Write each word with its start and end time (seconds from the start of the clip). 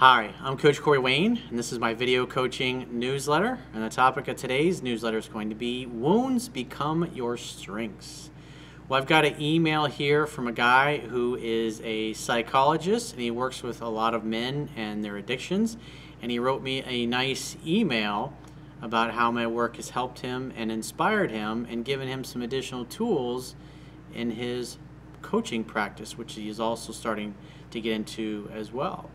Hi, 0.00 0.32
I'm 0.40 0.56
Coach 0.56 0.80
Corey 0.80 1.00
Wayne, 1.00 1.40
and 1.50 1.58
this 1.58 1.72
is 1.72 1.80
my 1.80 1.92
video 1.92 2.24
coaching 2.24 2.86
newsletter. 3.00 3.58
And 3.74 3.82
the 3.82 3.88
topic 3.88 4.28
of 4.28 4.36
today's 4.36 4.80
newsletter 4.80 5.18
is 5.18 5.26
going 5.26 5.48
to 5.48 5.56
be 5.56 5.86
Wounds 5.86 6.48
Become 6.48 7.10
Your 7.14 7.36
Strengths. 7.36 8.30
Well, 8.88 9.02
I've 9.02 9.08
got 9.08 9.24
an 9.24 9.42
email 9.42 9.86
here 9.86 10.24
from 10.24 10.46
a 10.46 10.52
guy 10.52 10.98
who 10.98 11.34
is 11.34 11.80
a 11.82 12.12
psychologist 12.12 13.14
and 13.14 13.22
he 13.22 13.32
works 13.32 13.64
with 13.64 13.82
a 13.82 13.88
lot 13.88 14.14
of 14.14 14.22
men 14.22 14.70
and 14.76 15.04
their 15.04 15.16
addictions. 15.16 15.76
And 16.22 16.30
he 16.30 16.38
wrote 16.38 16.62
me 16.62 16.84
a 16.84 17.04
nice 17.04 17.56
email 17.66 18.34
about 18.80 19.14
how 19.14 19.32
my 19.32 19.48
work 19.48 19.74
has 19.78 19.90
helped 19.90 20.20
him 20.20 20.52
and 20.56 20.70
inspired 20.70 21.32
him 21.32 21.66
and 21.68 21.84
given 21.84 22.06
him 22.06 22.22
some 22.22 22.40
additional 22.40 22.84
tools 22.84 23.56
in 24.14 24.30
his 24.30 24.78
coaching 25.22 25.64
practice, 25.64 26.16
which 26.16 26.34
he 26.34 26.48
is 26.48 26.60
also 26.60 26.92
starting 26.92 27.34
to 27.72 27.80
get 27.80 27.94
into 27.94 28.48
as 28.54 28.72
well. 28.72 29.10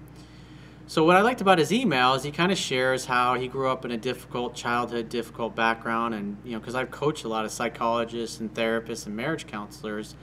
So 0.85 1.05
what 1.05 1.15
I 1.15 1.21
liked 1.21 1.39
about 1.39 1.59
his 1.59 1.71
email 1.71 2.13
is 2.13 2.23
he 2.23 2.31
kind 2.31 2.51
of 2.51 2.57
shares 2.57 3.05
how 3.05 3.35
he 3.35 3.47
grew 3.47 3.69
up 3.69 3.85
in 3.85 3.91
a 3.91 3.97
difficult 3.97 4.53
childhood, 4.53 5.07
difficult 5.07 5.55
background, 5.55 6.13
and 6.13 6.37
you 6.43 6.51
know, 6.51 6.59
because 6.59 6.75
I've 6.75 6.91
coached 6.91 7.23
a 7.23 7.29
lot 7.29 7.45
of 7.45 7.51
psychologists 7.51 8.41
and 8.41 8.53
therapists 8.53 9.05
and 9.05 9.15
marriage 9.15 9.47
counselors 9.47 10.15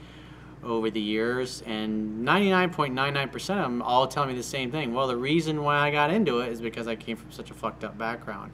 over 0.63 0.91
the 0.91 1.01
years, 1.01 1.63
and 1.63 2.27
99.99% 2.27 3.35
of 3.35 3.47
them 3.47 3.81
all 3.81 4.07
tell 4.07 4.27
me 4.27 4.35
the 4.35 4.43
same 4.43 4.71
thing. 4.71 4.93
Well, 4.93 5.07
the 5.07 5.17
reason 5.17 5.63
why 5.63 5.79
I 5.79 5.91
got 5.91 6.13
into 6.13 6.41
it 6.41 6.53
is 6.53 6.61
because 6.61 6.87
I 6.87 6.95
came 6.95 7.17
from 7.17 7.33
such 7.33 7.51
a 7.51 7.55
fucked 7.55 7.83
up 7.83 7.97
background. 7.97 8.53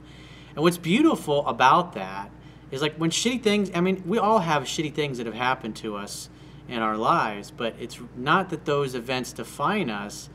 And 0.55 0.63
what's 0.63 0.77
beautiful 0.77 1.45
about 1.45 1.93
that 1.93 2.31
is 2.71 2.81
like 2.81 2.95
when 2.95 3.09
shitty 3.09 3.43
things, 3.43 3.69
I 3.75 3.81
mean, 3.81 4.01
we 4.05 4.17
all 4.17 4.39
have 4.39 4.63
shitty 4.63 4.93
things 4.93 5.17
that 5.17 5.27
have 5.27 5.35
happened 5.35 5.75
to 5.77 5.97
us 5.97 6.29
in 6.69 6.79
our 6.81 6.95
lives, 6.95 7.51
but 7.51 7.75
it's 7.79 7.99
not 8.15 8.49
that 8.51 8.63
those 8.63 8.95
events 8.95 9.33
define 9.33 9.89
us 9.89 10.29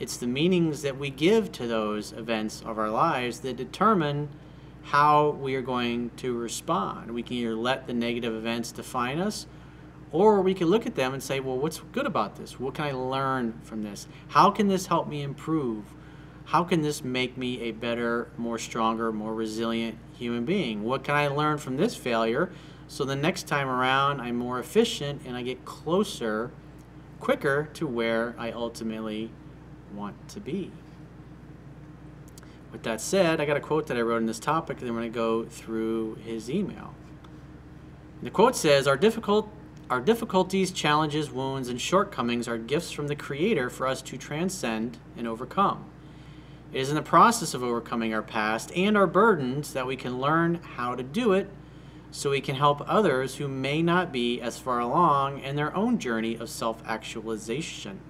it's 0.00 0.16
the 0.16 0.26
meanings 0.26 0.80
that 0.82 0.98
we 0.98 1.10
give 1.10 1.52
to 1.52 1.66
those 1.66 2.12
events 2.12 2.62
of 2.64 2.78
our 2.78 2.88
lives 2.88 3.40
that 3.40 3.56
determine 3.56 4.30
how 4.82 5.30
we 5.30 5.54
are 5.54 5.62
going 5.62 6.10
to 6.16 6.36
respond. 6.36 7.10
We 7.10 7.22
can 7.22 7.36
either 7.36 7.54
let 7.54 7.86
the 7.86 7.92
negative 7.92 8.34
events 8.34 8.72
define 8.72 9.20
us, 9.20 9.46
or 10.10 10.40
we 10.40 10.54
can 10.54 10.68
look 10.68 10.86
at 10.86 10.94
them 10.94 11.12
and 11.12 11.22
say, 11.22 11.38
well, 11.38 11.58
what's 11.58 11.80
good 11.92 12.06
about 12.06 12.36
this? 12.36 12.58
What 12.58 12.74
can 12.74 12.86
I 12.86 12.92
learn 12.92 13.60
from 13.62 13.82
this? 13.82 14.08
How 14.28 14.50
can 14.50 14.68
this 14.68 14.86
help 14.86 15.06
me 15.06 15.22
improve? 15.22 15.84
How 16.46 16.64
can 16.64 16.80
this 16.80 17.04
make 17.04 17.36
me 17.36 17.60
a 17.60 17.70
better, 17.70 18.28
more 18.38 18.58
stronger, 18.58 19.12
more 19.12 19.34
resilient 19.34 19.98
human 20.14 20.46
being? 20.46 20.82
What 20.82 21.04
can 21.04 21.14
I 21.14 21.28
learn 21.28 21.58
from 21.58 21.76
this 21.76 21.94
failure 21.94 22.50
so 22.88 23.04
the 23.04 23.14
next 23.14 23.46
time 23.46 23.68
around 23.68 24.20
I'm 24.20 24.36
more 24.36 24.58
efficient 24.58 25.22
and 25.24 25.36
I 25.36 25.42
get 25.42 25.64
closer, 25.64 26.50
quicker 27.20 27.68
to 27.74 27.86
where 27.86 28.34
I 28.36 28.50
ultimately 28.50 29.30
want 29.94 30.28
to 30.28 30.40
be. 30.40 30.70
With 32.72 32.82
that 32.84 33.00
said, 33.00 33.40
I 33.40 33.44
got 33.44 33.56
a 33.56 33.60
quote 33.60 33.88
that 33.88 33.96
I 33.96 34.00
wrote 34.00 34.18
in 34.18 34.26
this 34.26 34.38
topic, 34.38 34.80
and 34.80 34.88
I'm 34.88 34.94
going 34.94 35.10
to 35.10 35.14
go 35.14 35.44
through 35.44 36.16
his 36.16 36.48
email. 36.48 36.94
The 38.22 38.30
quote 38.30 38.54
says, 38.54 38.86
our, 38.86 38.96
difficult, 38.96 39.48
our 39.88 40.00
difficulties, 40.00 40.70
challenges, 40.70 41.30
wounds, 41.30 41.68
and 41.68 41.80
shortcomings 41.80 42.46
are 42.46 42.58
gifts 42.58 42.90
from 42.90 43.08
the 43.08 43.16
Creator 43.16 43.70
for 43.70 43.86
us 43.86 44.02
to 44.02 44.16
transcend 44.16 44.98
and 45.16 45.26
overcome. 45.26 45.86
It 46.72 46.80
is 46.80 46.90
in 46.90 46.94
the 46.94 47.02
process 47.02 47.54
of 47.54 47.64
overcoming 47.64 48.14
our 48.14 48.22
past 48.22 48.70
and 48.76 48.96
our 48.96 49.08
burdens 49.08 49.72
that 49.72 49.86
we 49.86 49.96
can 49.96 50.20
learn 50.20 50.60
how 50.76 50.94
to 50.94 51.02
do 51.02 51.32
it 51.32 51.50
so 52.12 52.30
we 52.30 52.40
can 52.40 52.56
help 52.56 52.82
others 52.86 53.36
who 53.36 53.48
may 53.48 53.82
not 53.82 54.12
be 54.12 54.40
as 54.40 54.58
far 54.58 54.78
along 54.78 55.40
in 55.40 55.56
their 55.56 55.74
own 55.76 55.98
journey 55.98 56.36
of 56.36 56.48
self 56.48 56.82
actualization 56.86 58.00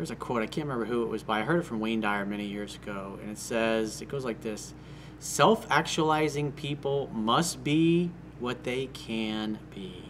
there's 0.00 0.10
a 0.10 0.16
quote, 0.16 0.42
I 0.42 0.46
can't 0.46 0.66
remember 0.66 0.86
who 0.86 1.02
it 1.02 1.10
was 1.10 1.22
by. 1.22 1.40
I 1.40 1.42
heard 1.42 1.60
it 1.60 1.66
from 1.66 1.78
Wayne 1.78 2.00
Dyer 2.00 2.24
many 2.24 2.46
years 2.46 2.74
ago, 2.74 3.18
and 3.20 3.30
it 3.30 3.36
says, 3.36 4.00
it 4.00 4.08
goes 4.08 4.24
like 4.24 4.40
this 4.40 4.72
Self 5.18 5.66
actualizing 5.70 6.52
people 6.52 7.10
must 7.12 7.62
be 7.62 8.10
what 8.38 8.64
they 8.64 8.86
can 8.94 9.58
be. 9.74 10.04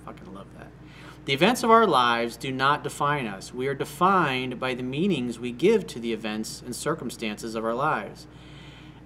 I 0.00 0.06
fucking 0.06 0.32
love 0.32 0.46
that. 0.56 0.68
The 1.26 1.34
events 1.34 1.62
of 1.62 1.70
our 1.70 1.86
lives 1.86 2.38
do 2.38 2.50
not 2.50 2.82
define 2.82 3.26
us. 3.26 3.52
We 3.52 3.66
are 3.66 3.74
defined 3.74 4.58
by 4.58 4.72
the 4.72 4.82
meanings 4.82 5.38
we 5.38 5.52
give 5.52 5.86
to 5.88 6.00
the 6.00 6.14
events 6.14 6.62
and 6.64 6.74
circumstances 6.74 7.54
of 7.54 7.62
our 7.62 7.74
lives. 7.74 8.26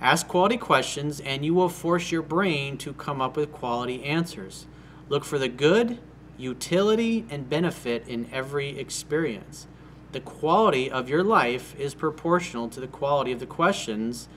Ask 0.00 0.28
quality 0.28 0.58
questions, 0.58 1.18
and 1.18 1.44
you 1.44 1.54
will 1.54 1.68
force 1.68 2.12
your 2.12 2.22
brain 2.22 2.78
to 2.78 2.92
come 2.92 3.20
up 3.20 3.36
with 3.36 3.50
quality 3.50 4.04
answers. 4.04 4.68
Look 5.08 5.24
for 5.24 5.40
the 5.40 5.48
good, 5.48 5.98
utility, 6.38 7.26
and 7.30 7.50
benefit 7.50 8.06
in 8.06 8.28
every 8.32 8.78
experience 8.78 9.66
the 10.14 10.20
quality 10.20 10.90
of 10.90 11.10
your 11.10 11.24
life 11.24 11.78
is 11.78 11.92
proportional 11.92 12.68
to 12.68 12.80
the 12.80 12.86
quality 12.86 13.32
of 13.32 13.40
the 13.40 13.46
questions 13.46 14.28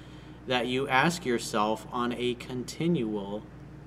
that 0.48 0.66
you 0.66 0.88
ask 0.90 1.24
yourself 1.24 1.86
on 1.92 2.14
a 2.18 2.34
continual 2.34 3.44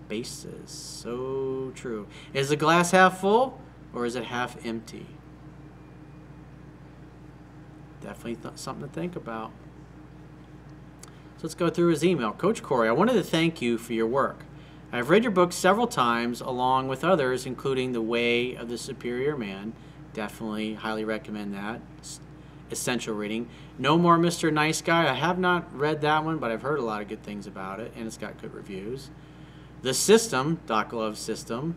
basis. 0.09 0.71
So 0.71 1.73
true. 1.75 2.06
Is 2.33 2.49
the 2.49 2.56
glass 2.56 2.93
half 2.93 3.21
full 3.21 3.61
or 3.93 4.06
is 4.06 4.15
it 4.15 4.27
half 4.27 4.65
empty? 4.65 5.06
Definitely 8.01 8.37
th- 8.37 8.57
something 8.57 8.87
to 8.87 8.95
think 8.95 9.17
about. 9.17 9.51
So 11.03 11.43
let's 11.43 11.55
go 11.57 11.71
through 11.71 11.89
his 11.89 12.05
email. 12.05 12.33
Coach 12.33 12.62
Corey, 12.62 12.89
I 12.89 12.93
wanted 12.93 13.15
to 13.15 13.25
thank 13.25 13.61
you 13.61 13.78
for 13.78 13.95
your 13.95 14.07
work. 14.07 14.45
I've 14.93 15.11
read 15.11 15.25
your 15.25 15.33
book 15.33 15.53
several 15.53 15.89
times 15.89 16.41
along 16.41 16.87
with 16.87 17.03
others, 17.03 17.47
including 17.47 17.93
The 17.93 18.01
Way 18.01 18.55
of 18.55 18.69
the 18.69 18.78
Superior 18.78 19.37
Man 19.37 19.72
Definitely 20.12 20.75
highly 20.75 21.04
recommend 21.04 21.54
that. 21.54 21.81
It's 21.98 22.21
essential 22.71 23.15
reading. 23.15 23.48
No 23.78 23.97
More 23.97 24.19
Mr. 24.19 24.53
Nice 24.53 24.82
Guy. 24.82 25.09
I 25.09 25.15
have 25.15 25.38
not 25.38 25.75
read 25.76 26.00
that 26.00 26.25
one, 26.25 26.38
but 26.38 26.50
I've 26.50 26.62
heard 26.62 26.78
a 26.78 26.84
lot 26.84 27.03
of 27.03 27.09
good 27.09 27.22
things 27.22 27.47
about 27.47 27.81
it, 27.81 27.93
and 27.97 28.06
it's 28.06 28.16
got 28.16 28.41
good 28.41 28.54
reviews. 28.54 29.10
The 29.82 29.94
System, 29.94 30.60
Doc 30.66 30.93
Love 30.93 31.16
System. 31.16 31.76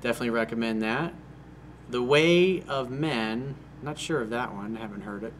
Definitely 0.00 0.30
recommend 0.30 0.82
that. 0.82 1.14
The 1.88 2.02
Way 2.02 2.62
of 2.62 2.90
Men. 2.90 3.54
Not 3.82 3.98
sure 3.98 4.20
of 4.20 4.30
that 4.30 4.54
one. 4.54 4.76
haven't 4.76 5.02
heard 5.02 5.22
it. 5.22 5.32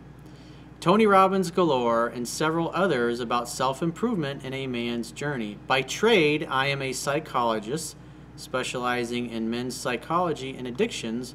Tony 0.80 1.06
Robbins 1.06 1.52
Galore, 1.52 2.08
and 2.08 2.26
several 2.26 2.72
others 2.74 3.20
about 3.20 3.48
self 3.48 3.82
improvement 3.82 4.44
in 4.44 4.52
a 4.52 4.66
man's 4.66 5.12
journey. 5.12 5.56
By 5.68 5.82
trade, 5.82 6.44
I 6.50 6.66
am 6.66 6.82
a 6.82 6.92
psychologist 6.92 7.96
specializing 8.36 9.28
in 9.30 9.50
men's 9.50 9.76
psychology 9.76 10.56
and 10.56 10.66
addictions, 10.66 11.34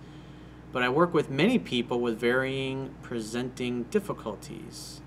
but 0.71 0.83
I 0.83 0.89
work 0.89 1.13
with 1.13 1.29
many 1.29 1.57
people 1.57 1.99
with 1.99 2.19
varying 2.19 2.93
presenting 3.01 3.83
difficulties. 3.83 5.01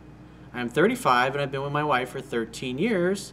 I 0.52 0.60
am 0.60 0.68
35 0.68 1.34
and 1.34 1.42
I've 1.42 1.52
been 1.52 1.62
with 1.62 1.72
my 1.72 1.84
wife 1.84 2.10
for 2.10 2.20
13 2.20 2.78
years. 2.78 3.32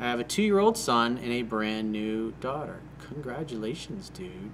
I 0.00 0.04
have 0.04 0.20
a 0.20 0.24
two 0.24 0.42
year 0.42 0.58
old 0.58 0.76
son 0.76 1.18
and 1.18 1.32
a 1.32 1.42
brand 1.42 1.92
new 1.92 2.32
daughter. 2.40 2.80
Congratulations, 3.08 4.08
dude. 4.10 4.50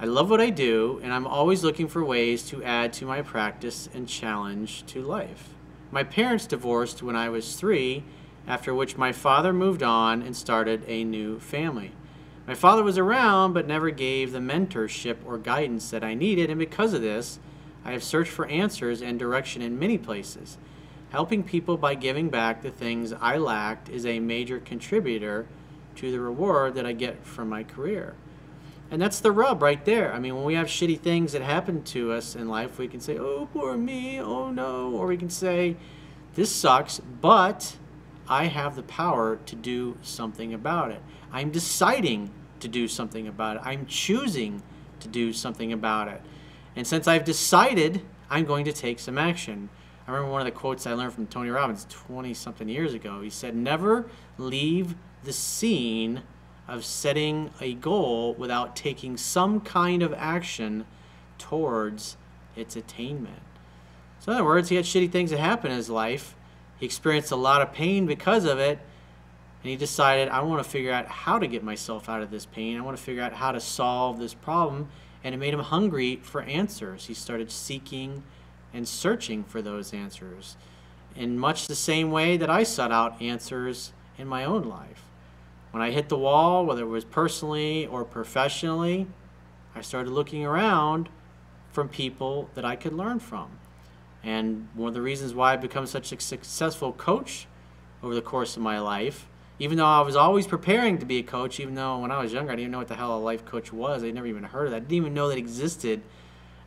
I 0.00 0.04
love 0.04 0.30
what 0.30 0.40
I 0.40 0.50
do, 0.50 1.00
and 1.02 1.12
I'm 1.12 1.26
always 1.26 1.64
looking 1.64 1.88
for 1.88 2.04
ways 2.04 2.44
to 2.50 2.62
add 2.62 2.92
to 2.94 3.04
my 3.04 3.20
practice 3.20 3.88
and 3.92 4.08
challenge 4.08 4.86
to 4.86 5.02
life. 5.02 5.54
My 5.90 6.04
parents 6.04 6.46
divorced 6.46 7.02
when 7.02 7.16
I 7.16 7.28
was 7.28 7.56
three, 7.56 8.04
after 8.48 8.74
which 8.74 8.96
my 8.96 9.12
father 9.12 9.52
moved 9.52 9.82
on 9.82 10.22
and 10.22 10.34
started 10.34 10.82
a 10.88 11.04
new 11.04 11.38
family. 11.38 11.92
My 12.46 12.54
father 12.54 12.82
was 12.82 12.96
around 12.96 13.52
but 13.52 13.68
never 13.68 13.90
gave 13.90 14.32
the 14.32 14.38
mentorship 14.38 15.18
or 15.26 15.36
guidance 15.36 15.90
that 15.90 16.02
I 16.02 16.14
needed, 16.14 16.48
and 16.48 16.58
because 16.58 16.94
of 16.94 17.02
this, 17.02 17.38
I 17.84 17.92
have 17.92 18.02
searched 18.02 18.32
for 18.32 18.46
answers 18.46 19.02
and 19.02 19.18
direction 19.18 19.60
in 19.60 19.78
many 19.78 19.98
places. 19.98 20.56
Helping 21.10 21.42
people 21.42 21.76
by 21.76 21.94
giving 21.94 22.30
back 22.30 22.62
the 22.62 22.70
things 22.70 23.12
I 23.12 23.36
lacked 23.36 23.90
is 23.90 24.06
a 24.06 24.18
major 24.18 24.58
contributor 24.58 25.46
to 25.96 26.10
the 26.10 26.20
reward 26.20 26.74
that 26.74 26.86
I 26.86 26.92
get 26.92 27.24
from 27.26 27.48
my 27.48 27.64
career. 27.64 28.14
And 28.90 29.00
that's 29.00 29.20
the 29.20 29.32
rub 29.32 29.60
right 29.60 29.84
there. 29.84 30.14
I 30.14 30.18
mean, 30.18 30.34
when 30.34 30.44
we 30.44 30.54
have 30.54 30.68
shitty 30.68 31.00
things 31.00 31.32
that 31.32 31.42
happen 31.42 31.82
to 31.84 32.12
us 32.12 32.34
in 32.34 32.48
life, 32.48 32.78
we 32.78 32.88
can 32.88 33.00
say, 33.00 33.18
oh, 33.18 33.48
poor 33.52 33.76
me, 33.76 34.18
oh 34.18 34.50
no. 34.50 34.90
Or 34.92 35.06
we 35.06 35.18
can 35.18 35.28
say, 35.28 35.76
this 36.34 36.50
sucks, 36.50 37.00
but 37.20 37.76
I 38.28 38.44
have 38.44 38.76
the 38.76 38.82
power 38.82 39.36
to 39.46 39.56
do 39.56 39.96
something 40.02 40.52
about 40.52 40.90
it. 40.90 41.00
I'm 41.32 41.50
deciding 41.50 42.30
to 42.60 42.68
do 42.68 42.88
something 42.88 43.26
about 43.26 43.56
it. 43.56 43.62
I'm 43.64 43.86
choosing 43.86 44.62
to 45.00 45.08
do 45.08 45.32
something 45.32 45.72
about 45.72 46.08
it. 46.08 46.20
And 46.76 46.86
since 46.86 47.08
I've 47.08 47.24
decided, 47.24 48.02
I'm 48.30 48.44
going 48.44 48.64
to 48.66 48.72
take 48.72 48.98
some 48.98 49.18
action. 49.18 49.70
I 50.06 50.12
remember 50.12 50.32
one 50.32 50.40
of 50.40 50.46
the 50.46 50.52
quotes 50.52 50.86
I 50.86 50.92
learned 50.92 51.12
from 51.12 51.26
Tony 51.26 51.50
Robbins 51.50 51.86
20 51.88 52.34
something 52.34 52.68
years 52.68 52.94
ago. 52.94 53.20
He 53.20 53.30
said, 53.30 53.54
Never 53.54 54.10
leave 54.36 54.94
the 55.24 55.32
scene 55.32 56.22
of 56.66 56.84
setting 56.84 57.50
a 57.60 57.74
goal 57.74 58.34
without 58.34 58.76
taking 58.76 59.16
some 59.16 59.60
kind 59.60 60.02
of 60.02 60.12
action 60.14 60.84
towards 61.38 62.16
its 62.54 62.76
attainment. 62.76 63.42
So, 64.20 64.32
in 64.32 64.36
other 64.36 64.44
words, 64.44 64.68
he 64.68 64.76
had 64.76 64.84
shitty 64.84 65.10
things 65.10 65.30
that 65.30 65.38
happen 65.38 65.70
in 65.70 65.76
his 65.76 65.88
life 65.88 66.34
he 66.78 66.86
experienced 66.86 67.30
a 67.32 67.36
lot 67.36 67.62
of 67.62 67.72
pain 67.72 68.06
because 68.06 68.44
of 68.44 68.58
it, 68.58 68.78
and 69.62 69.70
he 69.70 69.76
decided, 69.76 70.28
I 70.28 70.40
want 70.42 70.62
to 70.62 70.68
figure 70.68 70.92
out 70.92 71.06
how 71.06 71.38
to 71.38 71.46
get 71.46 71.64
myself 71.64 72.08
out 72.08 72.22
of 72.22 72.30
this 72.30 72.46
pain. 72.46 72.76
I 72.78 72.80
want 72.80 72.96
to 72.96 73.02
figure 73.02 73.22
out 73.22 73.32
how 73.32 73.52
to 73.52 73.60
solve 73.60 74.18
this 74.18 74.34
problem. 74.34 74.88
and 75.24 75.34
it 75.34 75.38
made 75.38 75.52
him 75.52 75.60
hungry 75.60 76.16
for 76.22 76.42
answers. 76.42 77.06
He 77.06 77.14
started 77.14 77.50
seeking 77.50 78.22
and 78.72 78.86
searching 78.86 79.44
for 79.44 79.60
those 79.60 79.92
answers 79.92 80.56
in 81.16 81.38
much 81.38 81.66
the 81.66 81.74
same 81.74 82.10
way 82.10 82.36
that 82.36 82.48
I 82.48 82.62
sought 82.62 82.92
out 82.92 83.20
answers 83.20 83.92
in 84.16 84.28
my 84.28 84.44
own 84.44 84.62
life. 84.62 85.02
When 85.72 85.82
I 85.82 85.90
hit 85.90 86.08
the 86.08 86.16
wall, 86.16 86.64
whether 86.64 86.82
it 86.82 86.88
was 86.88 87.04
personally 87.04 87.86
or 87.86 88.04
professionally, 88.04 89.06
I 89.74 89.80
started 89.80 90.10
looking 90.10 90.44
around 90.44 91.08
from 91.72 91.88
people 91.88 92.48
that 92.54 92.64
I 92.64 92.76
could 92.76 92.92
learn 92.92 93.18
from. 93.18 93.50
And 94.22 94.68
one 94.74 94.88
of 94.88 94.94
the 94.94 95.02
reasons 95.02 95.34
why 95.34 95.52
I've 95.52 95.60
become 95.60 95.86
such 95.86 96.12
a 96.12 96.20
successful 96.20 96.92
coach 96.92 97.46
over 98.02 98.14
the 98.14 98.22
course 98.22 98.56
of 98.56 98.62
my 98.62 98.78
life, 98.78 99.26
even 99.58 99.76
though 99.78 99.86
I 99.86 100.00
was 100.00 100.16
always 100.16 100.46
preparing 100.46 100.98
to 100.98 101.06
be 101.06 101.18
a 101.18 101.22
coach, 101.22 101.58
even 101.60 101.74
though 101.74 101.98
when 101.98 102.10
I 102.10 102.22
was 102.22 102.32
younger 102.32 102.52
I 102.52 102.54
didn't 102.54 102.62
even 102.62 102.72
know 102.72 102.78
what 102.78 102.88
the 102.88 102.96
hell 102.96 103.16
a 103.16 103.18
life 103.18 103.44
coach 103.44 103.72
was, 103.72 104.04
I 104.04 104.10
never 104.10 104.26
even 104.26 104.44
heard 104.44 104.66
of 104.66 104.70
that, 104.72 104.76
I 104.76 104.80
didn't 104.80 104.92
even 104.92 105.14
know 105.14 105.28
that 105.28 105.38
existed 105.38 106.02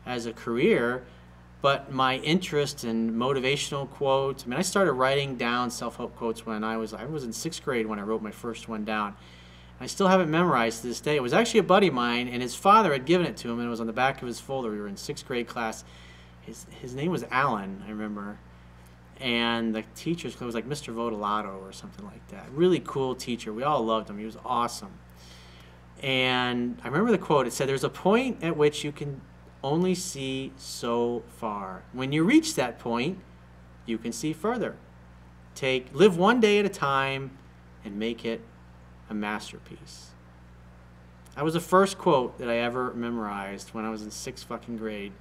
as 0.06 0.26
a 0.26 0.34
career. 0.34 1.04
But 1.62 1.92
my 1.92 2.18
interest 2.18 2.84
in 2.84 3.14
motivational 3.14 3.88
quotes, 3.88 4.44
I 4.44 4.48
mean, 4.48 4.58
I 4.58 4.64
started 4.64 4.94
writing 4.94 5.36
down 5.38 5.70
self-help 5.70 6.16
quotes 6.16 6.44
when 6.46 6.64
I 6.64 6.76
was 6.78 6.92
I 6.94 7.06
was 7.06 7.24
in 7.24 7.32
sixth 7.32 7.64
grade 7.64 7.86
when 7.86 8.00
I 8.00 8.02
wrote 8.02 8.24
my 8.24 8.32
first 8.32 8.68
one 8.68 8.84
down. 8.84 9.16
I 9.80 9.86
still 9.86 10.08
haven't 10.08 10.30
memorized 10.30 10.82
to 10.82 10.88
this 10.88 11.00
day. 11.00 11.16
It 11.16 11.24
was 11.24 11.34
actually 11.34 11.60
a 11.60 11.64
buddy 11.64 11.88
of 11.88 11.94
mine, 11.94 12.28
and 12.28 12.42
his 12.42 12.56
father 12.56 12.92
had 12.92 13.06
given 13.06 13.28
it 13.28 13.38
to 13.38 13.50
him, 13.50 13.60
and 13.60 13.68
it 13.68 13.70
was 13.70 13.80
on 13.80 13.88
the 13.88 13.94
back 13.94 14.22
of 14.22 14.28
his 14.28 14.40
folder. 14.40 14.72
We 14.72 14.80
were 14.80 14.88
in 14.88 14.98
sixth 14.98 15.26
grade 15.28 15.48
class. 15.48 15.84
His, 16.42 16.66
his 16.82 16.96
name 16.96 17.12
was 17.12 17.24
Alan, 17.32 17.84
I 17.86 17.90
remember. 17.90 18.38
And 19.20 19.76
the 19.76 19.84
teacher's 19.96 20.40
was 20.40 20.56
like 20.56 20.68
Mr. 20.68 20.94
Vodolato 20.94 21.62
or 21.62 21.72
something 21.72 22.04
like 22.06 22.28
that. 22.30 22.50
Really 22.52 22.80
cool 22.80 23.14
teacher. 23.14 23.54
We 23.54 23.64
all 23.64 23.84
loved 23.84 24.10
him. 24.10 24.18
He 24.18 24.26
was 24.26 24.38
awesome. 24.44 24.94
And 26.02 26.80
I 26.84 26.88
remember 26.88 27.12
the 27.12 27.20
quote. 27.20 27.46
It 27.46 27.54
said, 27.54 27.70
There's 27.70 27.84
a 27.84 27.90
point 27.90 28.44
at 28.44 28.58
which 28.58 28.84
you 28.84 28.92
can 28.92 29.22
only 29.64 29.94
see 29.94 30.52
so 30.58 31.22
far. 31.38 31.84
When 31.94 32.12
you 32.12 32.24
reach 32.24 32.56
that 32.56 32.80
point, 32.80 33.20
you 33.86 34.00
can 34.00 34.12
see 34.12 34.34
further. 34.34 34.76
Take 35.54 35.94
live 35.94 36.18
one 36.18 36.40
day 36.40 36.58
at 36.58 36.66
a 36.66 36.70
time 36.70 37.38
and 37.86 37.98
make 37.98 38.26
it 38.26 38.42
a 39.10 39.14
masterpiece. 39.14 40.08
That 41.36 41.44
was 41.44 41.54
the 41.54 41.60
first 41.60 41.98
quote 41.98 42.38
that 42.40 42.50
I 42.50 42.58
ever 42.58 42.94
memorized 42.94 43.70
when 43.70 43.86
I 43.86 43.90
was 43.90 44.02
in 44.02 44.12
sixth 44.12 44.46
fucking 44.48 44.78
grade. 44.78 45.14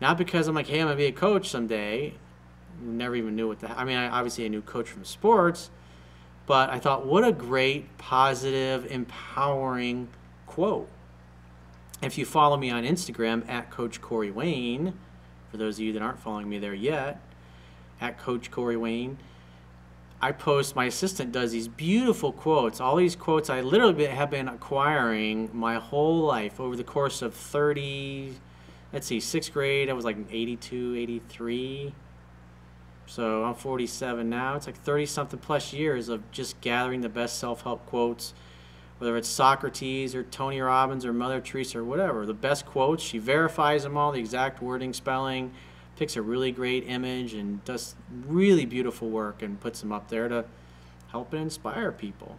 Not 0.00 0.18
because 0.18 0.48
I'm 0.48 0.54
like, 0.54 0.66
hey, 0.66 0.80
I'm 0.80 0.86
gonna 0.86 0.96
be 0.96 1.06
a 1.06 1.12
coach 1.12 1.48
someday. 1.48 2.14
Never 2.80 3.14
even 3.16 3.36
knew 3.36 3.48
what 3.48 3.60
the. 3.60 3.70
I 3.78 3.84
mean, 3.84 3.96
I, 3.96 4.08
obviously 4.08 4.44
I 4.44 4.48
knew 4.48 4.60
coach 4.60 4.88
from 4.88 5.04
sports, 5.04 5.70
but 6.46 6.70
I 6.70 6.78
thought, 6.78 7.06
what 7.06 7.26
a 7.26 7.32
great, 7.32 7.96
positive, 7.98 8.86
empowering 8.90 10.08
quote. 10.46 10.88
If 12.02 12.18
you 12.18 12.26
follow 12.26 12.56
me 12.56 12.70
on 12.70 12.84
Instagram 12.84 13.48
at 13.48 13.70
Coach 13.70 14.00
Corey 14.00 14.30
Wayne, 14.30 14.94
for 15.50 15.56
those 15.56 15.76
of 15.76 15.84
you 15.84 15.92
that 15.92 16.02
aren't 16.02 16.18
following 16.18 16.48
me 16.48 16.58
there 16.58 16.74
yet, 16.74 17.20
at 18.00 18.18
Coach 18.18 18.50
Corey 18.50 18.76
Wayne, 18.76 19.16
I 20.20 20.32
post, 20.32 20.74
my 20.74 20.86
assistant 20.86 21.32
does 21.32 21.52
these 21.52 21.68
beautiful 21.68 22.32
quotes. 22.32 22.80
All 22.80 22.96
these 22.96 23.14
quotes 23.14 23.50
I 23.50 23.60
literally 23.60 24.06
have 24.06 24.30
been 24.30 24.48
acquiring 24.48 25.50
my 25.52 25.76
whole 25.76 26.20
life 26.20 26.58
over 26.60 26.76
the 26.76 26.84
course 26.84 27.22
of 27.22 27.34
30, 27.34 28.34
let's 28.94 29.08
see, 29.08 29.18
sixth 29.18 29.52
grade, 29.52 29.90
I 29.90 29.92
was 29.92 30.04
like 30.04 30.16
82, 30.30 30.94
83. 30.96 31.92
So 33.06 33.44
I'm 33.44 33.54
47 33.54 34.30
now. 34.30 34.54
It's 34.54 34.66
like 34.66 34.80
30 34.80 35.06
something 35.06 35.40
plus 35.40 35.72
years 35.72 36.08
of 36.08 36.30
just 36.30 36.58
gathering 36.60 37.00
the 37.00 37.08
best 37.08 37.38
self 37.38 37.62
help 37.62 37.84
quotes, 37.86 38.32
whether 38.98 39.16
it's 39.16 39.28
Socrates 39.28 40.14
or 40.14 40.22
Tony 40.22 40.60
Robbins 40.60 41.04
or 41.04 41.12
Mother 41.12 41.40
Teresa 41.40 41.80
or 41.80 41.84
whatever. 41.84 42.24
The 42.24 42.32
best 42.32 42.64
quotes, 42.64 43.02
she 43.02 43.18
verifies 43.18 43.82
them 43.82 43.96
all, 43.96 44.12
the 44.12 44.20
exact 44.20 44.62
wording, 44.62 44.92
spelling 44.94 45.52
picks 45.96 46.16
a 46.16 46.22
really 46.22 46.50
great 46.50 46.88
image 46.88 47.34
and 47.34 47.64
does 47.64 47.94
really 48.26 48.64
beautiful 48.64 49.10
work 49.10 49.42
and 49.42 49.60
puts 49.60 49.80
them 49.80 49.92
up 49.92 50.08
there 50.08 50.28
to 50.28 50.44
help 51.08 51.32
and 51.32 51.42
inspire 51.42 51.92
people. 51.92 52.38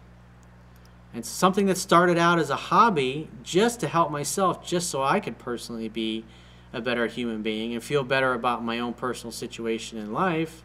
And 1.14 1.24
something 1.24 1.66
that 1.66 1.78
started 1.78 2.18
out 2.18 2.38
as 2.38 2.50
a 2.50 2.56
hobby 2.56 3.30
just 3.42 3.80
to 3.80 3.88
help 3.88 4.10
myself, 4.10 4.66
just 4.66 4.90
so 4.90 5.02
I 5.02 5.20
could 5.20 5.38
personally 5.38 5.88
be 5.88 6.24
a 6.72 6.80
better 6.80 7.06
human 7.06 7.42
being 7.42 7.72
and 7.72 7.82
feel 7.82 8.02
better 8.02 8.32
about 8.34 8.64
my 8.64 8.78
own 8.78 8.92
personal 8.92 9.32
situation 9.32 9.98
in 9.98 10.12
life. 10.12 10.62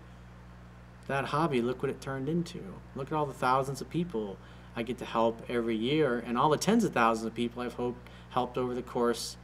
That 1.08 1.26
hobby, 1.26 1.62
look 1.62 1.82
what 1.82 1.90
it 1.90 2.02
turned 2.02 2.30
into. 2.30 2.62
Look 2.96 3.08
at 3.08 3.14
all 3.14 3.26
the 3.26 3.34
thousands 3.34 3.82
of 3.82 3.90
people 3.90 4.38
I 4.76 4.84
get 4.84 4.98
to 5.00 5.06
help 5.06 5.42
every 5.50 5.76
year 5.76 6.24
and 6.26 6.38
all 6.38 6.50
the 6.50 6.58
tens 6.58 6.84
of 6.84 6.94
thousands 6.94 7.26
of 7.28 7.34
people 7.34 7.62
I've 7.62 7.74
hoped, 7.74 8.08
helped 8.30 8.58
over 8.58 8.74
the 8.74 8.82
course 8.82 9.38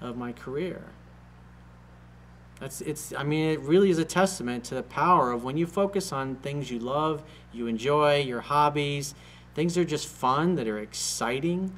of 0.00 0.16
my 0.16 0.32
career. 0.32 0.82
That's 2.60 2.80
it's 2.82 3.12
I 3.12 3.24
mean 3.24 3.50
it 3.50 3.60
really 3.60 3.90
is 3.90 3.98
a 3.98 4.04
testament 4.04 4.64
to 4.64 4.74
the 4.74 4.82
power 4.82 5.32
of 5.32 5.44
when 5.44 5.56
you 5.56 5.66
focus 5.66 6.12
on 6.12 6.36
things 6.36 6.70
you 6.70 6.78
love, 6.78 7.22
you 7.52 7.66
enjoy, 7.66 8.20
your 8.20 8.40
hobbies, 8.40 9.14
things 9.54 9.74
that 9.74 9.82
are 9.82 9.84
just 9.84 10.06
fun, 10.06 10.54
that 10.56 10.68
are 10.68 10.78
exciting. 10.78 11.76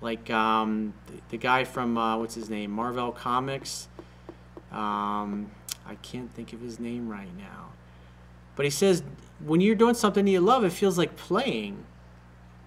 Like 0.00 0.30
um, 0.30 0.94
the, 1.06 1.14
the, 1.30 1.36
guy 1.36 1.64
from 1.64 1.98
uh, 1.98 2.16
what's 2.18 2.34
his 2.34 2.48
name, 2.48 2.70
Marvel 2.70 3.10
Comics. 3.10 3.88
Um, 4.70 5.50
I 5.86 5.96
can't 6.02 6.32
think 6.32 6.52
of 6.52 6.60
his 6.60 6.78
name 6.78 7.08
right 7.08 7.34
now, 7.36 7.70
but 8.54 8.64
he 8.64 8.70
says 8.70 9.02
when 9.44 9.60
you're 9.60 9.74
doing 9.74 9.94
something 9.94 10.26
you 10.26 10.40
love, 10.40 10.64
it 10.64 10.72
feels 10.72 10.98
like 10.98 11.16
playing. 11.16 11.84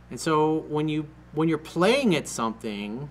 And 0.09 0.19
so 0.19 0.65
when 0.67 0.89
you 0.89 1.07
when 1.33 1.47
you're 1.47 1.57
playing 1.57 2.15
at 2.15 2.27
something, 2.27 3.09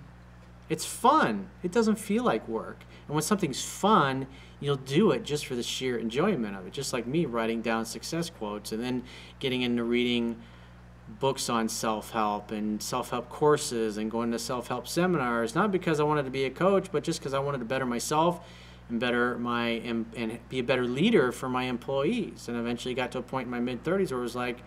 it's 0.69 0.85
fun. 0.85 1.49
It 1.63 1.73
doesn't 1.73 1.97
feel 1.97 2.25
like 2.25 2.47
work. 2.47 2.85
And 3.09 3.15
when 3.15 3.23
something's 3.23 3.65
fun, 3.65 4.27
you'll 4.61 4.77
do 4.77 5.11
it 5.11 5.25
just 5.25 5.47
for 5.47 5.55
the 5.55 5.63
sheer 5.63 5.99
enjoyment 5.99 6.57
of 6.57 6.67
it. 6.67 6.73
Just 6.73 6.93
like 6.93 7.07
me 7.07 7.25
writing 7.25 7.63
down 7.63 7.87
success 7.87 8.31
quotes 8.31 8.73
and 8.73 8.83
then 8.83 9.03
getting 9.39 9.63
into 9.63 9.83
reading 9.83 10.37
books 11.19 11.49
on 11.49 11.69
self-help 11.69 12.51
and 12.51 12.83
self-help 12.83 13.29
courses 13.29 13.97
and 13.97 14.11
going 14.11 14.31
to 14.31 14.39
self-help 14.39 14.87
seminars 14.87 15.55
not 15.55 15.73
because 15.73 15.99
I 16.01 16.05
wanted 16.05 16.25
to 16.25 16.31
be 16.31 16.45
a 16.45 16.51
coach 16.51 16.93
but 16.93 17.03
just 17.03 17.21
because 17.21 17.35
I 17.35 17.39
wanted 17.39 17.59
to 17.59 17.65
better 17.65 17.87
myself 17.87 18.47
and 18.89 19.01
better 19.01 19.37
my 19.39 19.69
and, 19.69 20.07
and 20.17 20.39
be 20.49 20.61
a 20.61 20.65
better 20.65 20.85
leader 20.85 21.33
for 21.33 21.49
my 21.49 21.65
employees 21.65 22.49
and 22.49 22.57
eventually 22.57 22.95
got 22.95 23.13
to 23.13 23.19
a 23.19 23.23
point 23.23 23.47
in 23.47 23.51
my 23.51 23.61
mid 23.61 23.83
30s 23.83 24.11
where 24.11 24.21
it 24.21 24.23
was 24.23 24.37
like 24.37 24.59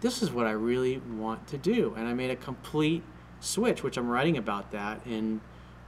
this 0.00 0.22
is 0.22 0.30
what 0.30 0.46
I 0.46 0.52
really 0.52 0.98
want 0.98 1.46
to 1.48 1.58
do 1.58 1.94
and 1.96 2.08
I 2.08 2.14
made 2.14 2.30
a 2.30 2.36
complete 2.36 3.02
switch 3.40 3.82
which 3.82 3.96
I'm 3.96 4.08
writing 4.08 4.36
about 4.38 4.70
that 4.72 5.00
in 5.06 5.40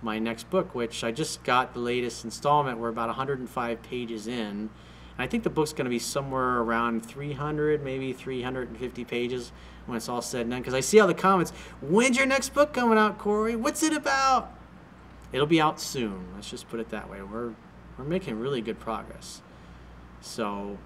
my 0.04 0.18
next 0.18 0.50
book, 0.50 0.74
which 0.74 1.02
I 1.02 1.10
just 1.10 1.42
got 1.42 1.72
the 1.72 1.80
latest 1.80 2.24
installment. 2.24 2.78
We're 2.78 2.90
about 2.90 3.08
105 3.08 3.82
pages 3.82 4.26
in. 4.26 4.70
I 5.18 5.26
think 5.26 5.44
the 5.44 5.50
book's 5.50 5.72
going 5.72 5.84
to 5.84 5.90
be 5.90 5.98
somewhere 5.98 6.58
around 6.60 7.06
300, 7.06 7.84
maybe 7.84 8.12
350 8.12 9.04
pages 9.04 9.52
when 9.86 9.96
it's 9.96 10.08
all 10.08 10.22
said 10.22 10.42
and 10.42 10.50
done. 10.50 10.60
Because 10.60 10.74
I 10.74 10.80
see 10.80 10.98
all 10.98 11.06
the 11.06 11.14
comments. 11.14 11.52
When's 11.80 12.16
your 12.16 12.26
next 12.26 12.52
book 12.52 12.72
coming 12.72 12.98
out, 12.98 13.18
Corey? 13.18 13.54
What's 13.54 13.82
it 13.82 13.92
about? 13.92 14.52
It'll 15.32 15.46
be 15.46 15.60
out 15.60 15.80
soon. 15.80 16.28
Let's 16.34 16.50
just 16.50 16.68
put 16.68 16.80
it 16.80 16.90
that 16.90 17.08
way. 17.08 17.22
We're 17.22 17.54
we're 17.98 18.04
making 18.04 18.38
really 18.38 18.60
good 18.60 18.80
progress. 18.80 19.42
So 20.20 20.78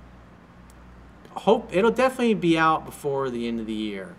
hope 1.33 1.71
it'll 1.73 1.91
definitely 1.91 2.35
be 2.35 2.59
out 2.59 2.85
before 2.85 3.31
the 3.31 3.47
end 3.47 3.61
of 3.61 3.67
the 3.67 3.73
year, 3.73 4.17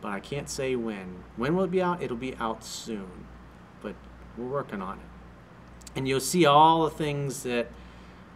but 0.00 0.12
I 0.12 0.20
can't 0.20 0.48
say 0.48 0.76
when. 0.76 1.24
When 1.36 1.56
will 1.56 1.64
it 1.64 1.70
be 1.70 1.82
out? 1.82 2.02
It'll 2.02 2.16
be 2.16 2.34
out 2.36 2.64
soon. 2.64 3.26
But 3.82 3.94
we're 4.36 4.46
working 4.46 4.80
on 4.80 4.98
it. 4.98 5.04
And 5.94 6.06
you'll 6.06 6.20
see 6.20 6.46
all 6.46 6.84
the 6.84 6.90
things 6.90 7.42
that 7.42 7.68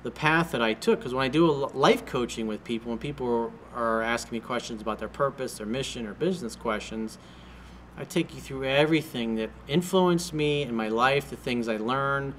the 0.02 0.11
path 0.11 0.52
that 0.52 0.62
I 0.62 0.75
took. 0.75 1.00
Because 1.00 1.14
when 1.14 1.25
I 1.25 1.28
do 1.28 1.50
life 1.75 2.07
coaching 2.07 2.47
with 2.47 2.64
people, 2.64 2.90
when 2.90 2.99
people 2.99 3.52
are 3.75 4.02
asking 4.02 4.37
me 4.37 4.40
questions 4.40 4.80
about 4.80 4.99
their 4.99 5.09
purpose, 5.09 5.59
their 5.59 5.66
mission, 5.66 6.07
or 6.07 6.14
business 6.14 6.57
questions, 6.57 7.19
I 7.97 8.04
take 8.04 8.35
you 8.35 8.40
through 8.40 8.64
everything 8.64 9.35
that 9.37 9.50
influenced 9.69 10.33
me 10.33 10.62
in 10.62 10.75
my 10.75 10.88
life, 10.88 11.28
the 11.28 11.37
things 11.37 11.69
I 11.69 11.76
learned, 11.76 12.35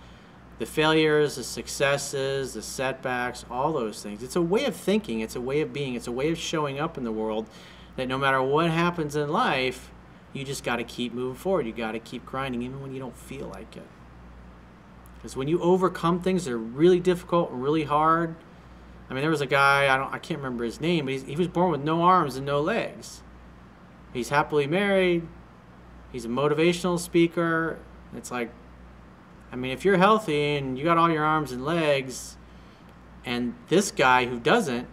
the 0.57 0.65
failures, 0.65 1.35
the 1.35 1.43
successes, 1.43 2.53
the 2.53 2.61
setbacks, 2.61 3.45
all 3.49 3.73
those 3.73 4.01
things. 4.01 4.23
It's 4.23 4.35
a 4.35 4.41
way 4.41 4.65
of 4.65 4.75
thinking, 4.75 5.19
it's 5.19 5.35
a 5.35 5.41
way 5.41 5.61
of 5.61 5.73
being, 5.73 5.95
it's 5.95 6.07
a 6.07 6.11
way 6.11 6.31
of 6.31 6.37
showing 6.37 6.79
up 6.79 6.97
in 6.97 7.03
the 7.03 7.11
world 7.11 7.47
that 7.95 8.07
no 8.07 8.17
matter 8.17 8.41
what 8.41 8.69
happens 8.69 9.15
in 9.15 9.29
life, 9.29 9.91
you 10.33 10.43
just 10.43 10.63
got 10.63 10.77
to 10.77 10.83
keep 10.83 11.13
moving 11.13 11.35
forward. 11.35 11.65
You 11.65 11.73
got 11.73 11.91
to 11.91 11.99
keep 11.99 12.25
grinding 12.25 12.61
even 12.61 12.81
when 12.81 12.93
you 12.93 12.99
don't 12.99 13.15
feel 13.15 13.47
like 13.47 13.75
it. 13.75 13.87
Because 15.21 15.35
when 15.35 15.47
you 15.47 15.61
overcome 15.61 16.19
things 16.19 16.45
that 16.45 16.53
are 16.53 16.57
really 16.57 16.99
difficult 16.99 17.51
and 17.51 17.61
really 17.61 17.83
hard, 17.83 18.35
I 19.09 19.13
mean, 19.13 19.21
there 19.21 19.29
was 19.29 19.41
a 19.41 19.45
guy 19.45 19.93
I 19.93 19.97
don't 19.97 20.11
I 20.11 20.19
can't 20.19 20.39
remember 20.39 20.63
his 20.63 20.81
name, 20.81 21.05
but 21.05 21.13
he 21.13 21.35
was 21.35 21.47
born 21.47 21.71
with 21.71 21.81
no 21.81 22.01
arms 22.01 22.37
and 22.37 22.45
no 22.45 22.61
legs. 22.61 23.21
He's 24.13 24.29
happily 24.29 24.67
married. 24.67 25.27
He's 26.11 26.25
a 26.25 26.29
motivational 26.29 26.99
speaker. 26.99 27.77
It's 28.15 28.31
like, 28.31 28.51
I 29.51 29.55
mean, 29.55 29.71
if 29.71 29.85
you're 29.85 29.97
healthy 29.97 30.55
and 30.55 30.77
you 30.77 30.83
got 30.83 30.97
all 30.97 31.09
your 31.09 31.23
arms 31.23 31.51
and 31.51 31.63
legs, 31.63 32.37
and 33.25 33.53
this 33.69 33.91
guy 33.91 34.25
who 34.25 34.39
doesn't, 34.39 34.87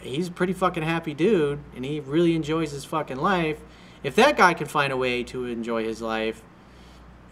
he's 0.00 0.28
a 0.28 0.32
pretty 0.32 0.52
fucking 0.52 0.82
happy 0.82 1.14
dude, 1.14 1.60
and 1.76 1.84
he 1.84 2.00
really 2.00 2.34
enjoys 2.34 2.72
his 2.72 2.84
fucking 2.84 3.18
life 3.18 3.60
if 4.04 4.14
that 4.16 4.36
guy 4.36 4.52
can 4.54 4.66
find 4.66 4.92
a 4.92 4.96
way 4.96 5.24
to 5.24 5.46
enjoy 5.46 5.82
his 5.82 6.02
life, 6.02 6.42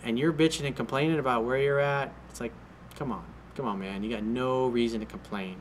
and 0.05 0.19
you're 0.19 0.33
bitching 0.33 0.67
and 0.67 0.75
complaining 0.75 1.19
about 1.19 1.45
where 1.45 1.59
you're 1.59 1.81
at, 1.81 2.13
it's 2.31 2.41
like, 2.41 2.53
come 2.97 3.13
on, 3.13 3.25
come 3.55 3.67
on, 3.67 3.79
man. 3.79 4.03
You 4.03 4.11
got 4.11 4.23
no 4.23 4.67
reason 4.67 5.01
to 5.01 5.07
complain. 5.07 5.57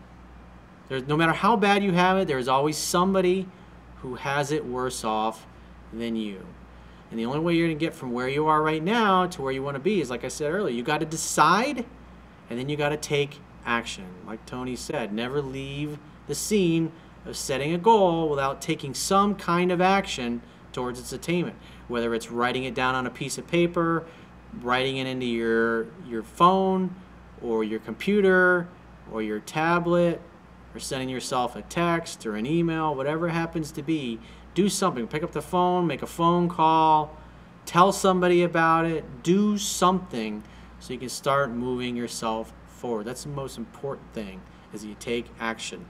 There's 0.90 1.08
no 1.08 1.16
matter 1.16 1.34
how 1.34 1.56
bad 1.56 1.84
you 1.84 1.92
have 1.94 2.18
it, 2.18 2.28
there's 2.28 2.48
always 2.48 2.78
somebody 2.78 3.48
who 3.98 4.16
has 4.16 4.52
it 4.52 4.66
worse 4.66 5.04
off 5.04 5.46
than 5.94 6.16
you. 6.16 6.46
And 7.10 7.20
the 7.20 7.26
only 7.26 7.40
way 7.40 7.56
you're 7.56 7.68
going 7.68 7.78
to 7.78 7.86
get 7.86 7.94
from 7.94 8.14
where 8.14 8.28
you 8.28 8.48
are 8.48 8.62
right 8.62 8.82
now 8.82 9.28
to 9.28 9.42
where 9.42 9.52
you 9.52 9.62
want 9.62 9.76
to 9.76 9.82
be 9.82 10.02
is, 10.02 10.10
like 10.10 10.24
I 10.24 10.30
said 10.30 10.52
earlier, 10.52 10.74
you 10.74 10.82
got 10.82 11.00
to 11.02 11.06
decide 11.06 11.86
and 12.50 12.60
then 12.60 12.70
you 12.70 12.78
got 12.78 12.90
to 12.90 12.98
take 12.98 13.40
action. 13.66 14.06
Like 14.26 14.46
Tony 14.46 14.76
said, 14.76 15.14
never 15.14 15.42
leave 15.42 15.98
the 16.28 16.36
scene 16.36 16.92
of 17.26 17.38
setting 17.38 17.74
a 17.74 17.78
goal 17.78 18.30
without 18.30 18.62
taking 18.62 18.94
some 18.94 19.36
kind 19.36 19.72
of 19.72 19.82
action 19.82 20.42
towards 20.74 21.00
its 21.00 21.14
attainment. 21.14 21.56
Whether 21.88 22.14
it's 22.16 22.32
writing 22.32 22.64
it 22.64 22.74
down 22.74 22.96
on 22.96 23.06
a 23.06 23.10
piece 23.10 23.38
of 23.38 23.48
paper, 23.48 24.06
writing 24.62 24.98
it 24.98 25.08
into 25.08 25.26
your, 25.26 25.88
your 26.08 26.24
phone 26.24 26.94
or 27.42 27.64
your 27.64 27.80
computer 27.80 28.68
or 29.12 29.22
your 29.22 29.40
tablet 29.40 30.22
or 30.74 30.80
sending 30.80 31.10
yourself 31.10 31.56
a 31.56 31.62
text 31.64 32.26
or 32.26 32.36
an 32.36 32.46
email, 32.46 32.96
whatever 32.96 33.30
happens 33.30 33.72
to 33.72 33.82
be, 33.82 34.20
do 34.54 34.70
something. 34.70 35.08
Pick 35.08 35.24
up 35.24 35.32
the 35.32 35.42
phone, 35.42 35.88
make 35.88 36.02
a 36.02 36.08
phone 36.08 36.48
call, 36.50 37.16
tell 37.66 37.92
somebody 37.92 38.44
about 38.44 38.86
it, 38.86 39.24
do 39.24 39.58
something 39.58 40.44
so 40.80 40.94
you 40.94 41.00
can 41.00 41.10
start 41.10 41.52
moving 41.52 41.96
yourself 41.96 42.54
forward. 42.68 43.06
That's 43.06 43.24
the 43.24 43.30
most 43.30 43.58
important 43.58 44.14
thing 44.14 44.42
is 44.74 44.84
you 44.86 44.96
take 45.00 45.28
action. 45.40 45.86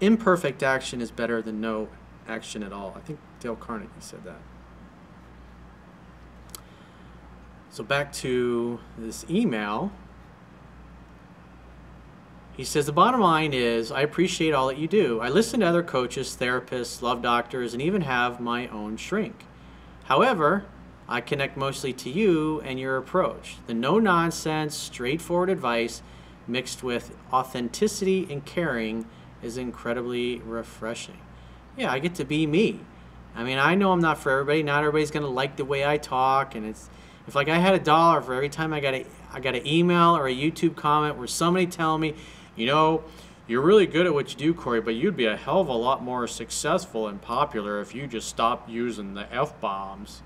Imperfect 0.00 0.62
action 0.62 1.00
is 1.00 1.10
better 1.10 1.42
than 1.42 1.60
no 1.60 1.88
action 2.28 2.62
at 2.62 2.72
all. 2.72 2.94
I 2.96 3.00
think 3.00 3.18
Dale 3.40 3.56
Carnegie 3.56 3.88
said 4.00 4.24
that. 4.24 4.40
So 7.70 7.84
back 7.84 8.12
to 8.14 8.80
this 8.96 9.24
email. 9.28 9.92
He 12.56 12.64
says, 12.64 12.86
The 12.86 12.92
bottom 12.92 13.20
line 13.20 13.52
is, 13.52 13.92
I 13.92 14.00
appreciate 14.00 14.52
all 14.52 14.68
that 14.68 14.78
you 14.78 14.88
do. 14.88 15.20
I 15.20 15.28
listen 15.28 15.60
to 15.60 15.66
other 15.66 15.82
coaches, 15.82 16.36
therapists, 16.38 17.02
love 17.02 17.22
doctors, 17.22 17.72
and 17.72 17.82
even 17.82 18.02
have 18.02 18.40
my 18.40 18.66
own 18.68 18.96
shrink. 18.96 19.44
However, 20.04 20.64
I 21.08 21.20
connect 21.20 21.56
mostly 21.56 21.92
to 21.92 22.10
you 22.10 22.60
and 22.62 22.80
your 22.80 22.96
approach. 22.96 23.56
The 23.66 23.74
no 23.74 23.98
nonsense, 23.98 24.74
straightforward 24.74 25.50
advice 25.50 26.02
mixed 26.46 26.82
with 26.82 27.14
authenticity 27.32 28.26
and 28.30 28.44
caring 28.44 29.06
is 29.42 29.56
incredibly 29.56 30.38
refreshing. 30.38 31.18
Yeah, 31.76 31.92
I 31.92 31.98
get 31.98 32.14
to 32.16 32.24
be 32.24 32.46
me. 32.46 32.80
I 33.36 33.44
mean, 33.44 33.58
I 33.58 33.74
know 33.74 33.92
I'm 33.92 34.00
not 34.00 34.18
for 34.18 34.32
everybody. 34.32 34.62
Not 34.62 34.80
everybody's 34.80 35.10
going 35.10 35.22
to 35.22 35.28
like 35.28 35.56
the 35.56 35.64
way 35.64 35.86
I 35.86 35.96
talk 35.96 36.54
and 36.54 36.66
it's 36.66 36.90
if 37.28 37.34
like 37.34 37.48
I 37.48 37.58
had 37.58 37.74
a 37.74 37.78
dollar 37.78 38.20
for 38.20 38.34
every 38.34 38.48
time 38.48 38.72
I 38.72 38.80
got 38.80 38.94
a 38.94 39.06
I 39.32 39.40
got 39.40 39.54
an 39.54 39.66
email 39.66 40.16
or 40.16 40.26
a 40.26 40.34
YouTube 40.34 40.74
comment 40.74 41.16
where 41.16 41.28
somebody 41.28 41.66
telling 41.66 42.00
me 42.00 42.14
you 42.56 42.66
know, 42.66 43.04
you're 43.46 43.62
really 43.62 43.86
good 43.86 44.04
at 44.04 44.12
what 44.12 44.32
you 44.32 44.36
do, 44.36 44.52
Corey, 44.52 44.80
but 44.80 44.94
you'd 44.96 45.16
be 45.16 45.26
a 45.26 45.36
hell 45.36 45.60
of 45.60 45.68
a 45.68 45.72
lot 45.72 46.02
more 46.02 46.26
successful 46.26 47.06
and 47.06 47.22
popular 47.22 47.80
if 47.80 47.94
you 47.94 48.06
just 48.08 48.28
stopped 48.28 48.68
using 48.68 49.14
the 49.14 49.32
F 49.32 49.58
bombs. 49.60 50.22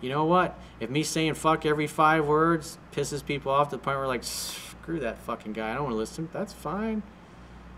You 0.00 0.08
know 0.08 0.24
what? 0.24 0.58
If 0.80 0.90
me 0.90 1.02
saying 1.02 1.34
fuck 1.34 1.64
every 1.64 1.86
five 1.86 2.26
words 2.26 2.78
pisses 2.92 3.24
people 3.24 3.52
off 3.52 3.70
to 3.70 3.76
the 3.76 3.82
point 3.82 3.96
where, 3.96 4.08
like, 4.08 4.24
screw 4.24 5.00
that 5.00 5.18
fucking 5.18 5.52
guy, 5.52 5.70
I 5.70 5.74
don't 5.74 5.84
want 5.84 5.94
to 5.94 5.98
listen, 5.98 6.28
that's 6.32 6.52
fine. 6.52 7.02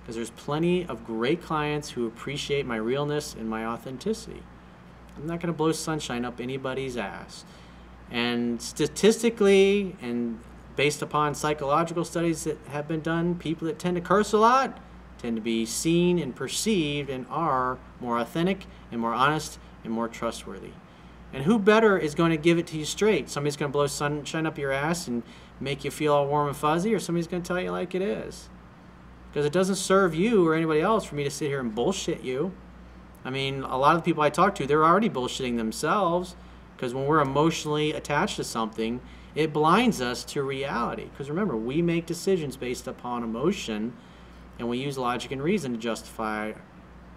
Because 0.00 0.16
there's 0.16 0.30
plenty 0.30 0.86
of 0.86 1.04
great 1.04 1.42
clients 1.42 1.90
who 1.90 2.06
appreciate 2.06 2.66
my 2.66 2.76
realness 2.76 3.34
and 3.34 3.48
my 3.48 3.66
authenticity. 3.66 4.42
I'm 5.16 5.26
not 5.26 5.40
going 5.40 5.52
to 5.52 5.56
blow 5.56 5.72
sunshine 5.72 6.24
up 6.24 6.40
anybody's 6.40 6.96
ass. 6.96 7.44
And 8.10 8.60
statistically, 8.60 9.96
and 10.00 10.38
based 10.76 11.02
upon 11.02 11.34
psychological 11.34 12.04
studies 12.04 12.44
that 12.44 12.58
have 12.68 12.86
been 12.86 13.00
done, 13.00 13.34
people 13.36 13.66
that 13.66 13.78
tend 13.78 13.96
to 13.96 14.00
curse 14.00 14.32
a 14.32 14.38
lot 14.38 14.78
tend 15.18 15.36
to 15.36 15.42
be 15.42 15.64
seen 15.64 16.18
and 16.18 16.36
perceived 16.36 17.08
and 17.08 17.26
are 17.30 17.78
more 18.00 18.18
authentic 18.18 18.66
and 18.92 19.00
more 19.00 19.14
honest 19.14 19.58
and 19.82 19.92
more 19.92 20.08
trustworthy. 20.08 20.72
And 21.32 21.44
who 21.44 21.58
better 21.58 21.98
is 21.98 22.14
going 22.14 22.30
to 22.30 22.36
give 22.36 22.58
it 22.58 22.66
to 22.68 22.78
you 22.78 22.84
straight? 22.84 23.28
Somebody's 23.28 23.56
going 23.56 23.70
to 23.70 23.72
blow 23.72 23.86
sunshine 23.86 24.46
up 24.46 24.58
your 24.58 24.72
ass 24.72 25.08
and 25.08 25.22
make 25.58 25.84
you 25.84 25.90
feel 25.90 26.12
all 26.12 26.26
warm 26.26 26.48
and 26.48 26.56
fuzzy, 26.56 26.94
or 26.94 27.00
somebody's 27.00 27.26
going 27.26 27.42
to 27.42 27.46
tell 27.46 27.60
you 27.60 27.70
like 27.70 27.94
it 27.94 28.02
is. 28.02 28.48
Because 29.30 29.44
it 29.44 29.52
doesn't 29.52 29.76
serve 29.76 30.14
you 30.14 30.46
or 30.46 30.54
anybody 30.54 30.80
else 30.80 31.04
for 31.04 31.14
me 31.14 31.24
to 31.24 31.30
sit 31.30 31.48
here 31.48 31.60
and 31.60 31.74
bullshit 31.74 32.22
you. 32.22 32.52
I 33.26 33.30
mean, 33.30 33.62
a 33.62 33.76
lot 33.76 33.96
of 33.96 34.02
the 34.02 34.04
people 34.04 34.22
I 34.22 34.30
talk 34.30 34.54
to, 34.54 34.66
they're 34.66 34.84
already 34.84 35.10
bullshitting 35.10 35.58
themselves. 35.58 36.36
Because 36.76 36.92
when 36.92 37.06
we're 37.06 37.20
emotionally 37.20 37.92
attached 37.92 38.36
to 38.36 38.44
something, 38.44 39.00
it 39.34 39.50
blinds 39.50 40.02
us 40.02 40.22
to 40.24 40.42
reality. 40.42 41.04
Because 41.04 41.30
remember, 41.30 41.56
we 41.56 41.80
make 41.80 42.04
decisions 42.04 42.54
based 42.56 42.86
upon 42.86 43.22
emotion, 43.22 43.94
and 44.58 44.68
we 44.68 44.76
use 44.76 44.98
logic 44.98 45.30
and 45.30 45.42
reason 45.42 45.72
to 45.72 45.78
justify 45.78 46.52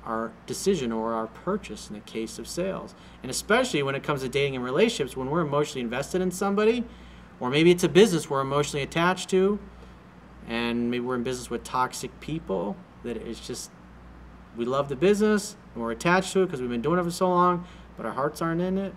our 0.05 0.31
decision 0.47 0.93
or 0.93 1.13
our 1.13 1.27
purchase 1.27 1.89
in 1.89 1.93
the 1.95 1.99
case 2.01 2.39
of 2.39 2.47
sales. 2.47 2.95
And 3.21 3.29
especially 3.29 3.83
when 3.83 3.95
it 3.95 4.03
comes 4.03 4.21
to 4.21 4.29
dating 4.29 4.55
and 4.55 4.63
relationships, 4.63 5.17
when 5.17 5.29
we're 5.29 5.41
emotionally 5.41 5.81
invested 5.81 6.21
in 6.21 6.31
somebody, 6.31 6.85
or 7.41 7.49
maybe 7.49 7.69
it's 7.69 7.83
a 7.83 7.89
business 7.89 8.29
we're 8.29 8.39
emotionally 8.39 8.81
attached 8.81 9.29
to, 9.31 9.59
and 10.47 10.89
maybe 10.89 11.05
we're 11.05 11.15
in 11.15 11.23
business 11.23 11.49
with 11.49 11.65
toxic 11.65 12.17
people, 12.21 12.77
that 13.03 13.17
it's 13.17 13.45
just, 13.45 13.71
we 14.58 14.65
love 14.65 14.89
the 14.89 14.96
business, 14.96 15.56
and 15.74 15.84
we're 15.84 15.91
attached 15.91 16.34
to 16.34 16.41
it 16.41 16.46
because 16.48 16.62
we've 16.62 16.70
been 16.70 16.82
doing 16.82 17.00
it 17.00 17.03
for 17.03 17.12
so 17.12 17.29
long, 17.29 17.65
but 17.98 18.06
our 18.06 18.13
hearts 18.13 18.41
aren't 18.41 18.62
in 18.62 18.77
it. 18.77 18.94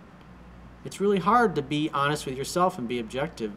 It's 0.85 1.01
really 1.01 1.19
hard 1.19 1.55
to 1.55 1.63
be 1.63 1.91
honest 1.95 2.27
with 2.27 2.37
yourself 2.37 2.79
and 2.79 2.89
be 2.89 2.99
objective 2.99 3.53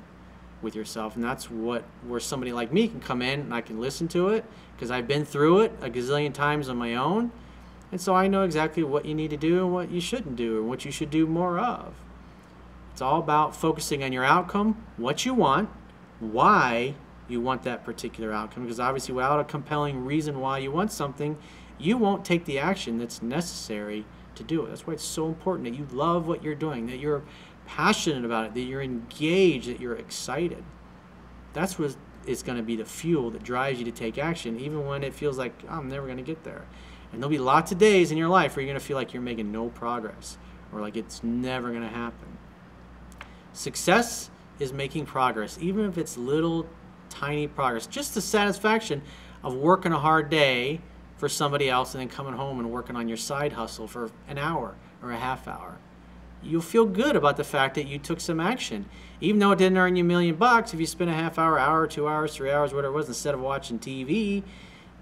with 0.62 0.76
yourself 0.76 1.16
and 1.16 1.24
that's 1.24 1.50
what 1.50 1.84
where 2.08 2.20
somebody 2.20 2.52
like 2.52 2.74
me 2.74 2.88
can 2.88 3.00
come 3.00 3.22
in 3.22 3.42
and 3.42 3.54
I 3.54 3.62
can 3.62 3.80
listen 3.80 4.08
to 4.10 4.30
it 4.30 4.44
because 4.76 4.90
I've 4.92 5.08
been 5.08 5.26
through 5.26 5.62
it 5.62 5.72
a 5.82 5.90
gazillion 5.90 6.34
times 6.34 6.70
on 6.70 6.78
my 6.78 6.96
own 6.96 7.32
and 7.92 8.02
so 8.02 8.14
I 8.16 8.28
know 8.28 8.44
exactly 8.44 8.84
what 8.84 9.06
you 9.06 9.14
need 9.14 9.30
to 9.30 9.38
do 9.38 9.64
and 9.64 9.74
what 9.74 9.92
you 9.92 10.02
shouldn't 10.02 10.36
do 10.36 10.58
and 10.60 10.68
what 10.68 10.84
you 10.84 10.92
should 10.92 11.10
do 11.10 11.28
more 11.28 11.60
of. 11.60 11.94
It's 12.92 13.02
all 13.02 13.20
about 13.20 13.56
focusing 13.56 14.04
on 14.04 14.12
your 14.12 14.24
outcome 14.24 14.84
what 14.98 15.26
you 15.26 15.34
want 15.34 15.70
why 16.20 16.96
you 17.28 17.42
want 17.42 17.64
that 17.64 17.84
particular 17.84 18.32
outcome 18.32 18.64
because 18.64 18.80
obviously 18.80 19.14
without 19.14 19.40
a 19.40 19.44
compelling 19.44 20.04
reason 20.06 20.40
why 20.40 20.58
you 20.58 20.72
want 20.72 20.92
something 20.92 21.38
you 21.78 21.98
won't 21.98 22.26
take 22.26 22.46
the 22.46 22.60
action 22.60 22.98
that's 22.98 23.22
necessary 23.22 24.06
to 24.36 24.44
do 24.44 24.66
it. 24.66 24.70
That's 24.70 24.86
why 24.86 24.94
it's 24.94 25.04
so 25.04 25.28
important 25.28 25.66
that 25.70 25.78
you 25.78 25.88
love 25.92 26.28
what 26.28 26.44
you're 26.44 26.56
doing, 26.56 26.88
that 26.88 27.00
you're 27.00 27.24
passionate 27.66 28.26
about 28.26 28.46
it, 28.46 28.54
that 28.54 28.62
you're 28.62 28.82
engaged, 28.82 29.68
that 29.70 29.80
you're 29.80 29.96
excited. 29.96 30.64
That's 31.54 31.80
what 31.80 31.96
is 32.26 32.44
going 32.44 32.58
to 32.58 32.64
be 32.64 32.76
the 32.76 32.86
fuel 32.86 33.32
that 33.32 33.44
drives 33.44 33.80
you 33.80 33.86
to 33.86 33.92
take 33.92 34.18
action, 34.18 34.60
even 34.60 34.86
when 34.86 35.04
it 35.04 35.14
feels 35.14 35.38
like 35.38 35.54
oh, 35.70 35.78
I'm 35.78 35.90
never 35.90 36.06
going 36.06 36.18
to 36.18 36.24
get 36.24 36.44
there. 36.44 36.66
And 37.12 37.22
there'll 37.22 37.30
be 37.30 37.38
lots 37.38 37.72
of 37.72 37.78
days 37.78 38.12
in 38.12 38.18
your 38.18 38.28
life 38.30 38.56
where 38.56 38.64
you're 38.64 38.72
going 38.72 38.80
to 38.80 38.86
feel 38.86 38.98
like 38.98 39.14
you're 39.14 39.22
making 39.22 39.52
no 39.52 39.70
progress 39.70 40.38
or 40.74 40.82
like 40.82 40.98
it's 40.98 41.24
never 41.24 41.70
going 41.70 41.84
to 41.84 41.88
happen. 41.88 42.38
Success 43.54 44.30
is 44.60 44.74
making 44.74 45.06
progress, 45.06 45.58
even 45.62 45.86
if 45.86 45.98
it's 45.98 46.18
little 46.18 46.68
tiny 47.10 47.48
progress. 47.48 47.88
Just 47.88 48.14
the 48.14 48.22
satisfaction 48.22 49.02
of 49.44 49.56
working 49.56 49.94
a 49.94 50.00
hard 50.00 50.30
day 50.30 50.82
for 51.18 51.30
somebody 51.30 51.70
else 51.70 51.94
and 51.94 52.02
then 52.02 52.10
coming 52.10 52.34
home 52.34 52.60
and 52.60 52.72
working 52.72 52.96
on 52.96 53.08
your 53.08 53.18
side 53.18 53.54
hustle 53.54 53.88
for 53.88 54.12
an 54.28 54.38
hour 54.38 54.76
or 55.02 55.12
a 55.12 55.18
half 55.18 55.48
hour. 55.48 55.78
You'll 56.44 56.62
feel 56.62 56.86
good 56.86 57.16
about 57.16 57.38
the 57.38 57.44
fact 57.44 57.76
that 57.76 57.88
you 57.88 57.98
took 57.98 58.20
some 58.20 58.40
action. 58.40 58.86
Even 59.20 59.40
though 59.40 59.52
it 59.52 59.58
didn't 59.58 59.78
earn 59.78 59.96
you 59.96 60.04
a 60.04 60.08
million 60.08 60.36
bucks, 60.36 60.74
if 60.74 60.80
you 60.80 60.86
spent 60.86 61.10
a 61.10 61.14
half 61.14 61.40
hour, 61.40 61.58
hour, 61.58 61.88
two 61.88 62.08
hours, 62.08 62.36
three 62.36 62.52
hours, 62.52 62.74
whatever 62.74 62.94
it 62.94 62.98
was, 62.98 63.08
instead 63.08 63.34
of 63.34 63.40
watching 63.40 63.80
TV, 63.80 64.44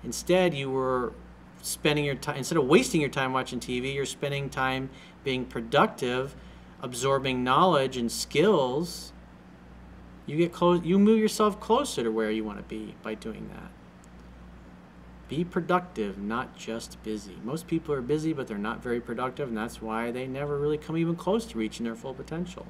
instead 0.03 0.53
you 0.53 0.69
were 0.69 1.13
spending 1.61 2.05
your 2.05 2.15
time, 2.15 2.37
instead 2.37 2.57
of 2.57 2.65
wasting 2.65 3.01
your 3.01 3.09
time 3.09 3.33
watching 3.33 3.59
TV, 3.59 3.93
you're 3.93 4.05
spending 4.05 4.49
time 4.49 4.89
being 5.23 5.45
productive, 5.45 6.35
absorbing 6.81 7.43
knowledge 7.43 7.97
and 7.97 8.11
skills. 8.11 9.11
You 10.25 10.37
get 10.37 10.53
close, 10.53 10.81
you 10.85 10.97
move 10.99 11.19
yourself 11.19 11.59
closer 11.59 12.03
to 12.03 12.09
where 12.09 12.31
you 12.31 12.45
want 12.45 12.59
to 12.59 12.63
be 12.63 12.95
by 13.01 13.15
doing 13.15 13.49
that. 13.49 13.71
Be 15.29 15.43
productive, 15.43 16.17
not 16.17 16.57
just 16.57 17.01
busy. 17.03 17.37
Most 17.43 17.67
people 17.67 17.93
are 17.93 18.01
busy, 18.01 18.33
but 18.33 18.47
they're 18.47 18.57
not 18.57 18.83
very 18.83 18.99
productive, 18.99 19.47
and 19.47 19.57
that's 19.57 19.81
why 19.81 20.11
they 20.11 20.27
never 20.27 20.57
really 20.57 20.77
come 20.77 20.97
even 20.97 21.15
close 21.15 21.45
to 21.45 21.57
reaching 21.57 21.85
their 21.85 21.95
full 21.95 22.13
potential. 22.13 22.65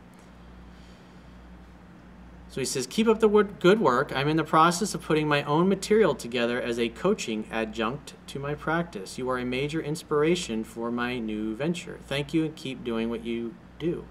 So 2.53 2.61
he 2.61 2.65
says, 2.65 2.85
Keep 2.85 3.07
up 3.07 3.19
the 3.19 3.27
good 3.27 3.79
work. 3.79 4.15
I'm 4.15 4.27
in 4.27 4.37
the 4.37 4.43
process 4.43 4.93
of 4.93 5.01
putting 5.01 5.27
my 5.27 5.41
own 5.43 5.67
material 5.67 6.13
together 6.13 6.61
as 6.61 6.77
a 6.77 6.89
coaching 6.89 7.47
adjunct 7.51 8.13
to 8.27 8.37
my 8.37 8.53
practice. 8.53 9.17
You 9.17 9.27
are 9.31 9.39
a 9.39 9.45
major 9.45 9.81
inspiration 9.81 10.63
for 10.63 10.91
my 10.91 11.17
new 11.17 11.55
venture. 11.55 11.97
Thank 12.05 12.31
you 12.31 12.45
and 12.45 12.55
keep 12.55 12.83
doing 12.83 13.09
what 13.09 13.25
you 13.25 13.55
do. 13.79 14.05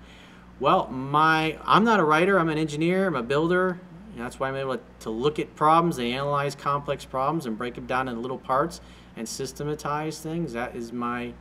Well, 0.58 0.88
my 0.88 1.56
I'm 1.64 1.84
not 1.84 2.00
a 2.00 2.04
writer, 2.04 2.36
I'm 2.40 2.48
an 2.48 2.58
engineer, 2.58 3.06
I'm 3.06 3.14
a 3.14 3.22
builder, 3.22 3.78
that's 4.18 4.38
why 4.38 4.48
I'm 4.48 4.56
able 4.56 4.78
to 5.00 5.10
look 5.10 5.38
at 5.38 5.54
problems 5.56 5.98
and 5.98 6.06
analyze 6.08 6.54
complex 6.54 7.04
problems 7.04 7.46
and 7.46 7.56
break 7.56 7.74
them 7.74 7.86
down 7.86 8.08
into 8.08 8.20
little 8.20 8.38
parts 8.38 8.80
and 9.16 9.28
systematize 9.28 10.20
things. 10.20 10.52
That 10.52 10.76
is 10.76 10.92
my 10.92 11.32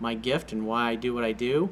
my 0.00 0.14
gift 0.14 0.52
and 0.52 0.66
why 0.66 0.90
I 0.90 0.94
do 0.96 1.14
what 1.14 1.24
I 1.24 1.32
do. 1.32 1.70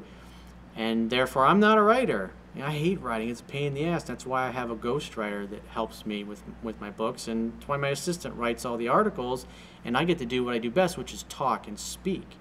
and 0.75 1.09
therefore 1.09 1.45
I'm 1.45 1.59
not 1.59 1.77
a 1.77 1.81
writer. 1.81 2.31
I 2.61 2.71
hate 2.71 3.01
writing; 3.01 3.29
it's 3.29 3.41
a 3.41 3.45
pain 3.45 3.67
in 3.67 3.73
the 3.73 3.85
ass. 3.85 4.03
That's 4.03 4.25
why 4.25 4.47
I 4.47 4.51
have 4.51 4.69
a 4.69 4.75
ghostwriter 4.75 5.49
that 5.49 5.61
helps 5.69 6.05
me 6.05 6.23
with 6.23 6.43
with 6.61 6.79
my 6.79 6.91
books, 6.91 7.27
and 7.27 7.53
that's 7.53 7.67
why 7.67 7.77
my 7.77 7.89
assistant 7.89 8.35
writes 8.35 8.63
all 8.65 8.77
the 8.77 8.87
articles, 8.89 9.47
and 9.83 9.97
I 9.97 10.03
get 10.03 10.19
to 10.19 10.25
do 10.25 10.43
what 10.43 10.53
I 10.53 10.59
do 10.59 10.69
best, 10.69 10.97
which 10.97 11.13
is 11.13 11.23
talk 11.29 11.67
and 11.67 11.79
speak. 11.79 12.37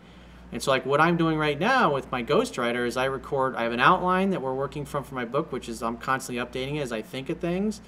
And 0.52 0.62
so, 0.62 0.70
like 0.70 0.84
what 0.84 1.00
I'm 1.00 1.16
doing 1.16 1.38
right 1.38 1.58
now 1.58 1.92
with 1.92 2.12
my 2.12 2.22
ghostwriter 2.22 2.86
is 2.86 2.96
I 2.96 3.06
record. 3.06 3.56
I 3.56 3.62
have 3.62 3.72
an 3.72 3.80
outline 3.80 4.30
that 4.30 4.42
we're 4.42 4.54
working 4.54 4.84
from 4.84 5.02
for 5.02 5.14
my 5.14 5.24
book, 5.24 5.50
which 5.50 5.68
is 5.68 5.82
I'm 5.82 5.96
constantly 5.96 6.44
updating 6.44 6.76
it 6.76 6.80
as 6.80 6.92
I 6.92 7.00
think 7.00 7.30
of 7.30 7.38
things, 7.38 7.80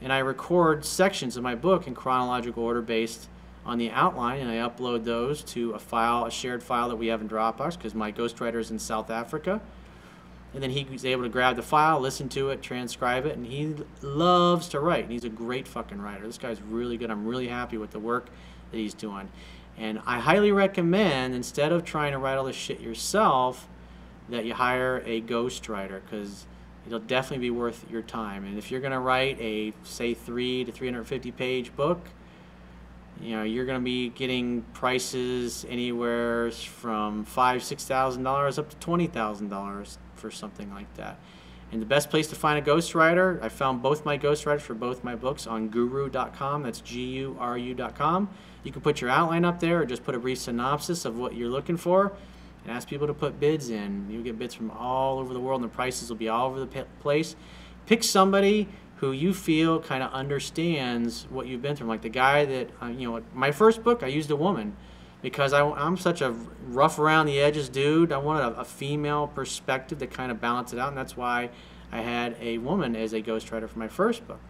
and 0.00 0.12
I 0.12 0.18
record 0.18 0.84
sections 0.84 1.36
of 1.36 1.42
my 1.42 1.56
book 1.56 1.88
in 1.88 1.94
chronological 1.94 2.62
order 2.62 2.80
based 2.80 3.28
on 3.66 3.78
the 3.78 3.90
outline, 3.90 4.40
and 4.40 4.50
I 4.50 4.56
upload 4.56 5.04
those 5.04 5.42
to 5.42 5.72
a 5.72 5.78
file, 5.78 6.24
a 6.24 6.30
shared 6.30 6.62
file 6.62 6.88
that 6.88 6.96
we 6.96 7.08
have 7.08 7.20
in 7.20 7.28
Dropbox, 7.28 7.76
because 7.76 7.94
my 7.94 8.10
ghostwriter 8.10 8.60
is 8.60 8.70
in 8.70 8.78
South 8.78 9.10
Africa. 9.10 9.60
And 10.54 10.62
then 10.62 10.70
he's 10.70 11.04
able 11.04 11.24
to 11.24 11.28
grab 11.28 11.56
the 11.56 11.62
file, 11.62 12.00
listen 12.00 12.30
to 12.30 12.48
it, 12.48 12.62
transcribe 12.62 13.26
it, 13.26 13.36
and 13.36 13.44
he 13.44 13.74
loves 14.00 14.68
to 14.68 14.80
write. 14.80 15.04
And 15.04 15.12
he's 15.12 15.24
a 15.24 15.28
great 15.28 15.68
fucking 15.68 16.00
writer. 16.00 16.26
This 16.26 16.38
guy's 16.38 16.62
really 16.62 16.96
good. 16.96 17.10
I'm 17.10 17.26
really 17.26 17.48
happy 17.48 17.76
with 17.76 17.90
the 17.90 17.98
work 17.98 18.30
that 18.70 18.78
he's 18.78 18.94
doing. 18.94 19.28
And 19.78 20.00
I 20.06 20.18
highly 20.18 20.50
recommend, 20.50 21.34
instead 21.34 21.70
of 21.72 21.84
trying 21.84 22.12
to 22.12 22.18
write 22.18 22.36
all 22.36 22.44
this 22.44 22.56
shit 22.56 22.80
yourself, 22.80 23.68
that 24.28 24.44
you 24.44 24.54
hire 24.54 25.02
a 25.06 25.22
ghostwriter 25.22 26.00
because 26.02 26.46
it'll 26.86 26.98
definitely 26.98 27.46
be 27.46 27.50
worth 27.50 27.84
your 27.90 28.02
time. 28.02 28.44
And 28.44 28.58
if 28.58 28.70
you're 28.70 28.80
going 28.80 28.92
to 28.92 28.98
write 28.98 29.40
a, 29.40 29.72
say, 29.84 30.14
three 30.14 30.64
to 30.64 30.72
350 30.72 31.30
page 31.32 31.74
book, 31.76 32.00
you 33.20 33.36
know, 33.36 33.42
you're 33.42 33.66
going 33.66 33.78
to 33.78 33.84
be 33.84 34.10
getting 34.10 34.62
prices 34.74 35.66
anywhere 35.68 36.50
from 36.50 37.24
five, 37.24 37.64
six 37.64 37.84
thousand 37.84 38.22
dollars 38.22 38.58
up 38.58 38.70
to 38.70 38.76
twenty 38.76 39.08
thousand 39.08 39.48
dollars 39.48 39.98
for 40.14 40.30
something 40.30 40.72
like 40.72 40.92
that. 40.94 41.18
And 41.70 41.82
the 41.82 41.86
best 41.86 42.08
place 42.08 42.26
to 42.28 42.34
find 42.34 42.58
a 42.58 42.70
ghostwriter, 42.70 43.42
I 43.42 43.50
found 43.50 43.82
both 43.82 44.04
my 44.04 44.16
ghostwriters 44.16 44.62
for 44.62 44.74
both 44.74 45.04
my 45.04 45.14
books 45.14 45.46
on 45.46 45.68
guru.com. 45.68 46.62
That's 46.62 46.80
G-U-R-U.com. 46.80 48.30
You 48.64 48.72
can 48.72 48.80
put 48.80 49.00
your 49.00 49.10
outline 49.10 49.44
up 49.44 49.60
there 49.60 49.82
or 49.82 49.86
just 49.86 50.02
put 50.02 50.14
a 50.14 50.18
brief 50.18 50.38
synopsis 50.38 51.04
of 51.04 51.18
what 51.18 51.34
you're 51.34 51.50
looking 51.50 51.76
for 51.76 52.12
and 52.64 52.72
ask 52.72 52.88
people 52.88 53.06
to 53.06 53.14
put 53.14 53.38
bids 53.38 53.68
in. 53.68 54.06
You'll 54.10 54.22
get 54.22 54.38
bids 54.38 54.54
from 54.54 54.70
all 54.70 55.18
over 55.18 55.34
the 55.34 55.40
world 55.40 55.60
and 55.60 55.70
the 55.70 55.74
prices 55.74 56.08
will 56.08 56.16
be 56.16 56.28
all 56.28 56.48
over 56.48 56.60
the 56.60 56.86
place. 57.00 57.36
Pick 57.86 58.02
somebody 58.02 58.68
who 58.96 59.12
you 59.12 59.32
feel 59.32 59.78
kind 59.80 60.02
of 60.02 60.12
understands 60.12 61.26
what 61.30 61.46
you've 61.46 61.62
been 61.62 61.76
through. 61.76 61.86
Like 61.86 62.02
the 62.02 62.08
guy 62.08 62.44
that, 62.46 62.70
uh, 62.82 62.86
you 62.86 63.10
know, 63.10 63.22
my 63.34 63.52
first 63.52 63.84
book, 63.84 64.02
I 64.02 64.08
used 64.08 64.30
a 64.30 64.36
woman 64.36 64.74
because 65.22 65.52
I, 65.52 65.60
am 65.60 65.96
such 65.96 66.20
a 66.20 66.30
rough 66.68 66.98
around 66.98 67.26
the 67.26 67.40
edges 67.40 67.68
dude. 67.68 68.12
I 68.12 68.18
wanted 68.18 68.56
a, 68.56 68.60
a 68.60 68.64
female 68.64 69.26
perspective 69.26 69.98
to 69.98 70.06
kind 70.06 70.30
of 70.30 70.40
balance 70.40 70.72
it 70.72 70.78
out, 70.78 70.88
and 70.88 70.96
that's 70.96 71.16
why 71.16 71.50
I 71.90 72.00
had 72.00 72.36
a 72.40 72.58
woman 72.58 72.94
as 72.94 73.12
a 73.12 73.20
ghostwriter 73.20 73.68
for 73.68 73.78
my 73.78 73.88
first 73.88 74.26
book. 74.26 74.40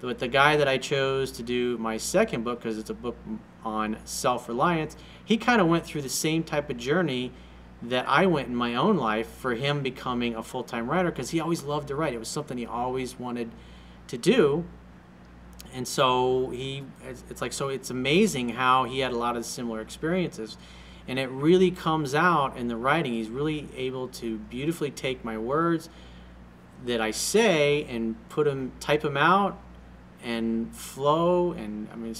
But 0.00 0.18
the 0.18 0.28
guy 0.28 0.56
that 0.56 0.68
I 0.68 0.78
chose 0.78 1.32
to 1.32 1.42
do 1.42 1.78
my 1.78 1.96
second 1.96 2.44
book, 2.44 2.60
because 2.60 2.78
it's 2.78 2.90
a 2.90 2.94
book 2.94 3.16
on 3.64 3.96
self 4.04 4.48
reliance, 4.48 4.96
he 5.24 5.36
kind 5.36 5.60
of 5.60 5.66
went 5.66 5.84
through 5.84 6.02
the 6.02 6.08
same 6.08 6.42
type 6.42 6.70
of 6.70 6.76
journey 6.76 7.32
that 7.82 8.08
I 8.08 8.26
went 8.26 8.48
in 8.48 8.56
my 8.56 8.74
own 8.74 8.96
life 8.96 9.28
for 9.28 9.54
him 9.54 9.82
becoming 9.82 10.34
a 10.34 10.42
full 10.42 10.62
time 10.62 10.88
writer 10.88 11.10
because 11.10 11.30
he 11.30 11.40
always 11.40 11.62
loved 11.62 11.88
to 11.88 11.96
write. 11.96 12.14
It 12.14 12.18
was 12.18 12.28
something 12.28 12.58
he 12.58 12.66
always 12.66 13.18
wanted 13.18 13.50
to 14.08 14.18
do. 14.18 14.64
And 15.74 15.86
so 15.86 16.50
he, 16.50 16.84
it's 17.04 17.40
like, 17.40 17.52
so 17.52 17.68
it's 17.68 17.90
amazing 17.90 18.50
how 18.50 18.84
he 18.84 19.00
had 19.00 19.12
a 19.12 19.16
lot 19.16 19.36
of 19.36 19.44
similar 19.44 19.80
experiences. 19.80 20.56
And 21.08 21.18
it 21.18 21.30
really 21.30 21.70
comes 21.70 22.14
out 22.14 22.56
in 22.56 22.68
the 22.68 22.76
writing. 22.76 23.12
He's 23.12 23.28
really 23.28 23.68
able 23.76 24.08
to 24.08 24.38
beautifully 24.38 24.90
take 24.90 25.24
my 25.24 25.38
words 25.38 25.88
that 26.84 27.00
I 27.00 27.10
say 27.10 27.84
and 27.84 28.16
put 28.28 28.44
them, 28.44 28.72
type 28.80 29.02
them 29.02 29.16
out 29.16 29.58
and 30.22 30.74
flow. 30.74 31.52
And 31.52 31.88
I 31.92 31.96
mean, 31.96 32.14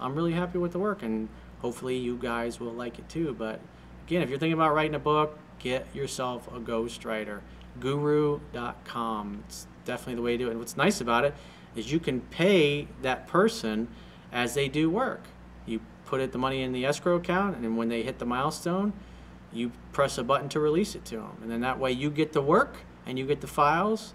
I'm 0.00 0.14
really 0.14 0.32
happy 0.32 0.58
with 0.58 0.72
the 0.72 0.78
work 0.78 1.02
and 1.02 1.28
hopefully 1.60 1.96
you 1.96 2.16
guys 2.16 2.58
will 2.58 2.72
like 2.72 2.98
it 2.98 3.08
too. 3.08 3.34
But 3.38 3.60
again, 4.06 4.22
if 4.22 4.28
you're 4.28 4.38
thinking 4.38 4.54
about 4.54 4.74
writing 4.74 4.94
a 4.94 5.00
book, 5.00 5.38
get 5.58 5.86
yourself 5.94 6.48
a 6.48 6.60
ghostwriter. 6.60 7.40
Guru.com. 7.78 9.44
It's 9.46 9.66
definitely 9.84 10.14
the 10.16 10.22
way 10.22 10.32
to 10.32 10.38
do 10.38 10.48
it. 10.48 10.50
And 10.52 10.58
what's 10.58 10.76
nice 10.76 11.00
about 11.00 11.24
it 11.24 11.34
is 11.78 11.92
you 11.92 12.00
can 12.00 12.20
pay 12.20 12.88
that 13.02 13.26
person 13.26 13.88
as 14.32 14.54
they 14.54 14.68
do 14.68 14.90
work. 14.90 15.22
You 15.66 15.80
put 16.04 16.20
it, 16.20 16.32
the 16.32 16.38
money 16.38 16.62
in 16.62 16.72
the 16.72 16.86
escrow 16.86 17.16
account, 17.16 17.56
and 17.56 17.64
then 17.64 17.76
when 17.76 17.88
they 17.88 18.02
hit 18.02 18.18
the 18.18 18.26
milestone, 18.26 18.92
you 19.52 19.72
press 19.92 20.18
a 20.18 20.24
button 20.24 20.48
to 20.50 20.60
release 20.60 20.94
it 20.94 21.04
to 21.06 21.16
them. 21.16 21.38
And 21.42 21.50
then 21.50 21.60
that 21.60 21.78
way 21.78 21.92
you 21.92 22.10
get 22.10 22.32
the 22.32 22.42
work 22.42 22.76
and 23.06 23.18
you 23.18 23.26
get 23.26 23.40
the 23.40 23.46
files. 23.46 24.14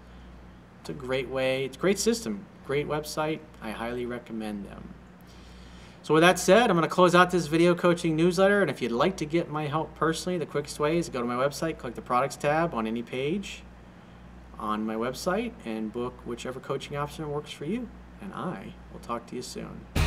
It's 0.80 0.90
a 0.90 0.94
great 0.94 1.28
way, 1.28 1.64
it's 1.64 1.76
a 1.76 1.80
great 1.80 1.98
system, 1.98 2.46
great 2.66 2.88
website. 2.88 3.40
I 3.60 3.70
highly 3.70 4.06
recommend 4.06 4.66
them. 4.66 4.94
So 6.02 6.14
with 6.14 6.22
that 6.22 6.38
said, 6.38 6.68
I'm 6.68 6.76
going 6.76 6.88
to 6.88 6.92
close 6.92 7.14
out 7.14 7.30
this 7.30 7.46
video 7.46 7.76
coaching 7.76 8.16
newsletter. 8.16 8.60
And 8.60 8.68
if 8.68 8.82
you'd 8.82 8.90
like 8.90 9.16
to 9.18 9.24
get 9.24 9.48
my 9.48 9.68
help 9.68 9.94
personally, 9.94 10.36
the 10.36 10.46
quickest 10.46 10.80
way 10.80 10.98
is 10.98 11.08
go 11.08 11.20
to 11.20 11.26
my 11.26 11.36
website, 11.36 11.78
click 11.78 11.94
the 11.94 12.02
products 12.02 12.34
tab 12.34 12.74
on 12.74 12.88
any 12.88 13.02
page, 13.02 13.62
on 14.62 14.86
my 14.86 14.94
website 14.94 15.52
and 15.66 15.92
book 15.92 16.14
whichever 16.24 16.60
coaching 16.60 16.96
option 16.96 17.30
works 17.30 17.50
for 17.50 17.64
you. 17.66 17.88
And 18.22 18.32
I 18.32 18.72
will 18.92 19.00
talk 19.00 19.26
to 19.26 19.36
you 19.36 19.42
soon. 19.42 20.01